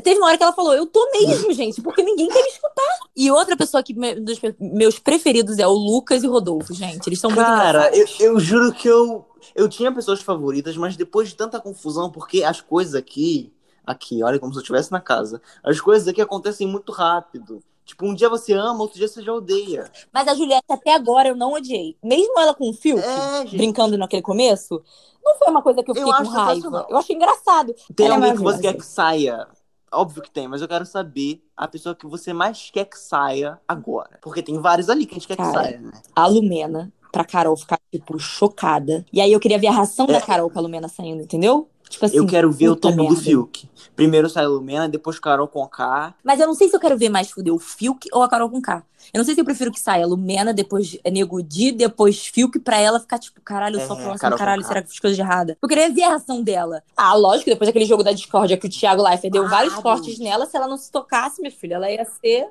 Teve 0.00 0.18
uma 0.18 0.28
hora 0.28 0.36
que 0.36 0.42
ela 0.42 0.52
falou, 0.52 0.74
eu 0.74 0.86
tô 0.86 1.08
mesmo, 1.12 1.52
gente, 1.54 1.80
porque 1.82 2.02
ninguém 2.02 2.28
quer 2.28 2.42
me 2.42 2.48
escutar. 2.48 2.98
E 3.16 3.30
outra 3.30 3.56
pessoa 3.56 3.82
que 3.82 3.94
me- 3.94 4.14
dos 4.20 4.38
meus 4.58 4.98
preferidos 4.98 5.58
é 5.58 5.66
o 5.66 5.72
Lucas 5.72 6.22
e 6.22 6.28
o 6.28 6.30
Rodolfo, 6.32 6.72
gente. 6.74 7.06
Eles 7.06 7.20
são 7.20 7.30
muito 7.30 7.44
Cara, 7.44 7.94
eu, 7.96 8.06
eu 8.18 8.40
juro 8.40 8.72
que 8.72 8.88
eu, 8.88 9.26
eu 9.54 9.68
tinha 9.68 9.92
pessoas 9.92 10.20
favoritas, 10.22 10.76
mas 10.76 10.96
depois 10.96 11.28
de 11.28 11.34
tanta 11.36 11.60
confusão, 11.60 12.10
porque 12.10 12.42
as 12.44 12.60
coisas 12.60 12.94
aqui, 12.94 13.52
aqui, 13.86 14.22
olha 14.22 14.38
como 14.38 14.52
se 14.52 14.58
eu 14.58 14.62
estivesse 14.62 14.92
na 14.92 15.00
casa, 15.00 15.40
as 15.62 15.80
coisas 15.80 16.06
aqui 16.08 16.20
acontecem 16.20 16.66
muito 16.66 16.92
rápido. 16.92 17.62
Tipo, 17.84 18.06
um 18.06 18.14
dia 18.14 18.28
você 18.28 18.52
ama, 18.52 18.82
outro 18.82 18.96
dia 18.98 19.08
você 19.08 19.20
já 19.20 19.32
odeia. 19.32 19.90
Mas 20.12 20.28
a 20.28 20.34
Juliette, 20.34 20.64
até 20.70 20.94
agora, 20.94 21.28
eu 21.30 21.34
não 21.34 21.54
odiei. 21.54 21.96
Mesmo 22.04 22.38
ela 22.38 22.54
com 22.54 22.70
o 22.70 22.72
Fiuk, 22.72 23.02
É, 23.02 23.44
brincando 23.46 23.98
naquele 23.98 24.22
começo, 24.22 24.80
não 25.24 25.36
foi 25.36 25.48
uma 25.48 25.60
coisa 25.60 25.82
que 25.82 25.90
eu 25.90 25.94
Eu 25.96 26.06
fiquei 26.06 26.12
com 26.12 26.22
acho 26.22 26.30
raiva. 26.30 26.86
Eu 26.88 26.96
achei 26.96 27.16
engraçado. 27.16 27.74
Tem 27.96 28.06
Ela 28.06 28.14
é 28.14 28.18
alguém 28.18 28.36
que 28.36 28.42
você 28.42 28.60
quer 28.60 28.74
que 28.74 28.86
saia? 28.86 29.48
Óbvio 29.92 30.22
que 30.22 30.30
tem, 30.30 30.46
mas 30.46 30.62
eu 30.62 30.68
quero 30.68 30.86
saber 30.86 31.42
a 31.56 31.66
pessoa 31.66 31.94
que 31.94 32.06
você 32.06 32.32
mais 32.32 32.70
quer 32.70 32.84
que 32.84 32.98
saia 32.98 33.58
agora. 33.66 34.18
Porque 34.22 34.42
tem 34.42 34.58
vários 34.60 34.88
ali 34.88 35.04
que 35.04 35.12
a 35.12 35.18
gente 35.18 35.26
quer 35.26 35.36
que 35.36 35.42
Cara, 35.42 35.52
saia, 35.52 35.78
né? 35.80 35.90
A 36.14 36.26
Lumena, 36.26 36.92
pra 37.10 37.24
Carol 37.24 37.56
ficar, 37.56 37.78
tipo, 37.90 38.18
chocada. 38.18 39.04
E 39.12 39.20
aí 39.20 39.32
eu 39.32 39.40
queria 39.40 39.58
ver 39.58 39.66
a 39.66 39.72
reação 39.72 40.06
É. 40.08 40.12
da 40.12 40.20
Carol 40.20 40.48
com 40.48 40.58
a 40.58 40.62
Lumena 40.62 40.88
saindo, 40.88 41.22
entendeu? 41.22 41.68
Tipo 41.90 42.06
assim. 42.06 42.16
eu 42.16 42.26
quero 42.26 42.50
ver 42.52 42.68
o 42.68 42.76
tombo 42.76 43.04
do. 43.04 43.16
Fiuk. 43.16 43.68
Primeiro 43.96 44.30
sai 44.30 44.44
a 44.44 44.48
Lumena, 44.48 44.88
depois 44.88 45.18
Carol 45.18 45.48
com 45.48 45.66
K. 45.66 46.14
Mas 46.24 46.38
eu 46.40 46.46
não 46.46 46.54
sei 46.54 46.68
se 46.68 46.76
eu 46.76 46.80
quero 46.80 46.96
ver 46.96 47.08
mais 47.10 47.30
fuder 47.30 47.52
o 47.52 47.58
Fiuk 47.58 48.08
ou 48.12 48.22
a 48.22 48.28
Carol 48.28 48.48
com 48.48 48.62
K. 48.62 48.82
Eu 49.12 49.18
não 49.18 49.24
sei 49.24 49.34
se 49.34 49.40
eu 49.40 49.44
prefiro 49.44 49.72
que 49.72 49.80
saia 49.80 50.04
a 50.04 50.06
Lumena, 50.06 50.54
depois 50.54 50.96
Nego 51.10 51.42
Di, 51.42 51.72
depois 51.72 52.26
Fiuk, 52.28 52.60
pra 52.60 52.78
ela 52.80 53.00
ficar 53.00 53.18
tipo, 53.18 53.40
caralho, 53.42 53.78
eu 53.80 53.86
sou 53.86 53.96
a 53.96 54.14
É, 54.14 54.18
Carol 54.18 54.38
caralho, 54.38 54.62
será 54.64 54.80
que 54.82 54.88
fiz 54.88 55.00
coisa 55.00 55.16
de 55.16 55.20
errada? 55.20 55.58
Eu 55.60 55.68
queria 55.68 55.90
ver 55.90 56.04
a 56.04 56.08
reação 56.10 56.42
dela. 56.42 56.82
Ah, 56.96 57.12
lógico, 57.14 57.50
depois 57.50 57.68
daquele 57.68 57.84
jogo 57.84 58.04
da 58.04 58.12
discórdia 58.12 58.56
que 58.56 58.68
o 58.68 58.70
Thiago 58.70 59.02
Leifert 59.02 59.32
deu 59.32 59.48
vários 59.48 59.74
cortes 59.74 60.18
nela, 60.18 60.46
se 60.46 60.56
ela 60.56 60.68
não 60.68 60.76
se 60.78 60.90
tocasse, 60.92 61.40
minha 61.42 61.52
filha, 61.52 61.74
ela 61.74 61.90
ia 61.90 62.06
ser. 62.22 62.48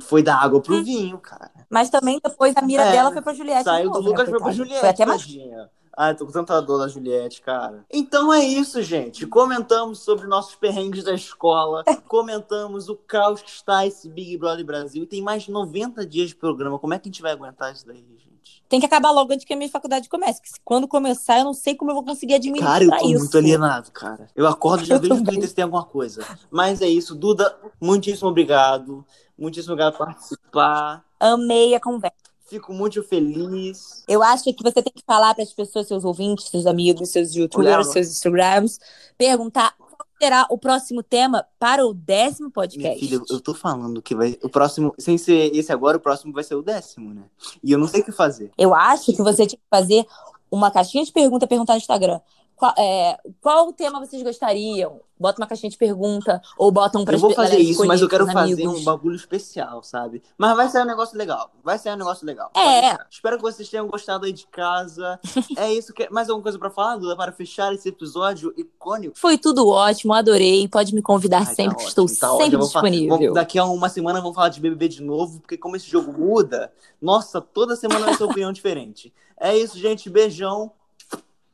Foi 0.00 0.22
da 0.22 0.36
água 0.36 0.58
Hum. 0.58 0.62
pro 0.62 0.82
vinho, 0.84 1.18
cara. 1.18 1.50
Mas 1.70 1.88
também 1.90 2.18
depois 2.24 2.54
a 2.56 2.62
mira 2.62 2.82
É, 2.84 2.92
dela 2.92 3.12
foi 3.12 3.22
pra 3.22 3.32
Juliette. 3.34 3.64
Saiu 3.64 3.90
do 3.90 4.00
né, 4.02 4.08
Lucas 4.08 4.28
foi 4.28 4.38
pra? 4.38 4.52
Juliette. 4.52 4.80
Foi 4.80 4.88
até 4.88 5.06
mais. 5.06 5.22
tadinha. 5.22 5.70
Ai, 6.00 6.14
tô 6.14 6.24
com 6.26 6.30
tanta 6.30 6.60
dor 6.62 6.78
da 6.78 6.86
Juliette, 6.86 7.42
cara. 7.42 7.84
Então 7.92 8.32
é 8.32 8.44
isso, 8.44 8.80
gente. 8.82 9.26
Comentamos 9.26 9.98
sobre 9.98 10.28
nossos 10.28 10.54
perrengues 10.54 11.02
da 11.02 11.12
escola. 11.12 11.82
Comentamos 12.06 12.88
o 12.88 12.94
caos 12.94 13.42
que 13.42 13.50
está 13.50 13.84
esse 13.84 14.08
Big 14.08 14.36
Brother 14.38 14.64
Brasil. 14.64 15.02
E 15.02 15.06
tem 15.08 15.20
mais 15.20 15.42
de 15.42 15.50
90 15.50 16.06
dias 16.06 16.28
de 16.28 16.36
programa. 16.36 16.78
Como 16.78 16.94
é 16.94 16.98
que 17.00 17.08
a 17.08 17.10
gente 17.10 17.20
vai 17.20 17.32
aguentar 17.32 17.72
isso 17.72 17.84
daí, 17.84 17.96
gente? 17.96 18.62
Tem 18.68 18.78
que 18.78 18.86
acabar 18.86 19.10
logo 19.10 19.32
antes 19.32 19.44
que 19.44 19.52
a 19.52 19.56
minha 19.56 19.68
faculdade 19.68 20.08
comece. 20.08 20.40
Que 20.40 20.48
se- 20.50 20.60
quando 20.64 20.86
começar, 20.86 21.38
eu 21.40 21.44
não 21.46 21.52
sei 21.54 21.74
como 21.74 21.90
eu 21.90 21.96
vou 21.96 22.04
conseguir 22.04 22.34
administrar 22.34 22.74
Cara, 22.74 22.84
eu 22.84 22.90
tô 22.90 23.08
isso. 23.08 23.18
muito 23.18 23.36
alienado, 23.38 23.90
cara. 23.90 24.28
Eu 24.36 24.46
acordo 24.46 24.84
e 24.84 24.86
já 24.86 24.94
Eu 24.94 25.00
vejo 25.00 25.14
no. 25.16 25.24
Twitter 25.24 25.48
se 25.48 25.54
tem 25.56 25.64
alguma 25.64 25.84
coisa. 25.84 26.24
Mas 26.48 26.80
é 26.80 26.86
isso. 26.88 27.14
Duda, 27.16 27.58
muitíssimo 27.80 28.28
obrigado. 28.28 29.04
Muitíssimo 29.36 29.72
obrigado 29.72 29.96
por 29.96 30.06
participar. 30.06 31.04
Amei 31.18 31.74
a 31.74 31.80
conversa. 31.80 32.27
Fico 32.48 32.72
muito 32.72 33.02
feliz. 33.02 34.02
Eu 34.08 34.22
acho 34.22 34.44
que 34.44 34.62
você 34.62 34.82
tem 34.82 34.92
que 34.94 35.02
falar 35.06 35.34
para 35.34 35.44
as 35.44 35.52
pessoas, 35.52 35.86
seus 35.86 36.02
ouvintes, 36.02 36.46
seus 36.48 36.64
amigos, 36.64 37.10
seus 37.10 37.34
youtubers, 37.34 37.88
seus 37.88 38.08
Instagrams, 38.08 38.80
perguntar 39.18 39.74
qual 39.76 40.08
será 40.18 40.46
o 40.48 40.56
próximo 40.56 41.02
tema 41.02 41.46
para 41.58 41.86
o 41.86 41.92
décimo 41.92 42.46
Minha 42.46 42.52
podcast. 42.52 42.98
filha, 43.00 43.20
eu 43.28 43.40
tô 43.40 43.52
falando 43.52 44.00
que 44.00 44.14
vai. 44.14 44.38
O 44.42 44.48
próximo, 44.48 44.94
sem 44.98 45.18
ser 45.18 45.54
esse 45.54 45.70
agora, 45.70 45.98
o 45.98 46.00
próximo 46.00 46.32
vai 46.32 46.42
ser 46.42 46.54
o 46.54 46.62
décimo, 46.62 47.12
né? 47.12 47.24
E 47.62 47.70
eu 47.70 47.78
não 47.78 47.86
sei 47.86 48.00
o 48.00 48.04
que 48.04 48.12
fazer. 48.12 48.50
Eu 48.56 48.74
acho 48.74 49.12
que 49.12 49.22
você 49.22 49.46
tinha 49.46 49.58
que 49.58 49.68
fazer 49.70 50.06
uma 50.50 50.70
caixinha 50.70 51.04
de 51.04 51.12
pergunta, 51.12 51.46
perguntar 51.46 51.74
no 51.74 51.78
Instagram. 51.78 52.20
Qual, 52.58 52.74
é, 52.76 53.16
qual 53.40 53.72
tema 53.72 54.00
vocês 54.04 54.20
gostariam? 54.20 55.00
Bota 55.16 55.40
uma 55.40 55.46
caixinha 55.46 55.70
de 55.70 55.76
pergunta 55.76 56.40
ou 56.56 56.70
botam 56.72 57.04
para 57.04 57.14
eu 57.14 57.20
vou 57.20 57.32
fazer 57.32 57.58
isso, 57.58 57.84
mas 57.86 58.00
eu 58.00 58.08
quero 58.08 58.26
fazer 58.26 58.66
um 58.66 58.82
bagulho 58.82 59.14
especial, 59.14 59.82
sabe? 59.82 60.22
Mas 60.36 60.56
vai 60.56 60.68
ser 60.68 60.82
um 60.82 60.84
negócio 60.84 61.16
legal. 61.16 61.50
Vai 61.62 61.78
ser 61.78 61.92
um 61.92 61.96
negócio 61.96 62.26
legal. 62.26 62.50
É. 62.54 62.80
deixar. 62.80 63.06
Espero 63.08 63.36
que 63.36 63.42
vocês 63.42 63.68
tenham 63.68 63.86
gostado 63.86 64.26
aí 64.26 64.32
de 64.32 64.46
casa. 64.48 65.18
é 65.56 65.72
isso 65.72 65.92
que. 65.92 66.08
Mais 66.10 66.28
alguma 66.28 66.42
coisa 66.42 66.58
pra 66.58 66.70
falar, 66.70 66.96
Duda, 66.96 67.16
para 67.16 67.30
fechar 67.32 67.72
esse 67.72 67.88
episódio 67.88 68.52
icônico? 68.56 69.16
Foi 69.16 69.38
tudo 69.38 69.68
ótimo, 69.68 70.12
adorei. 70.12 70.66
Pode 70.68 70.92
me 70.94 71.02
convidar 71.02 71.38
Ai, 71.38 71.46
tá 71.46 71.54
sempre, 71.54 71.76
que 71.76 71.84
ótimo, 71.84 72.06
estou 72.06 72.06
tá 72.06 72.44
sempre 72.44 72.58
falar- 72.58 72.90
disponível. 72.90 73.32
daqui 73.32 73.58
a 73.58 73.64
uma 73.64 73.88
semana 73.88 74.20
vamos 74.20 74.34
falar 74.34 74.48
de 74.48 74.60
BBB 74.60 74.88
de 74.88 75.02
novo, 75.02 75.40
porque 75.40 75.56
como 75.56 75.76
esse 75.76 75.88
jogo 75.88 76.12
muda, 76.12 76.72
nossa, 77.00 77.40
toda 77.40 77.76
semana 77.76 78.06
vai 78.06 78.14
ser 78.14 78.24
opinião 78.24 78.50
diferente. 78.52 79.12
É 79.38 79.56
isso, 79.56 79.78
gente. 79.78 80.10
Beijão. 80.10 80.72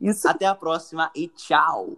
Isso 0.05 0.29
Até 0.29 0.45
a 0.45 0.55
próxima 0.55 1.11
e 1.15 1.29
tchau. 1.29 1.97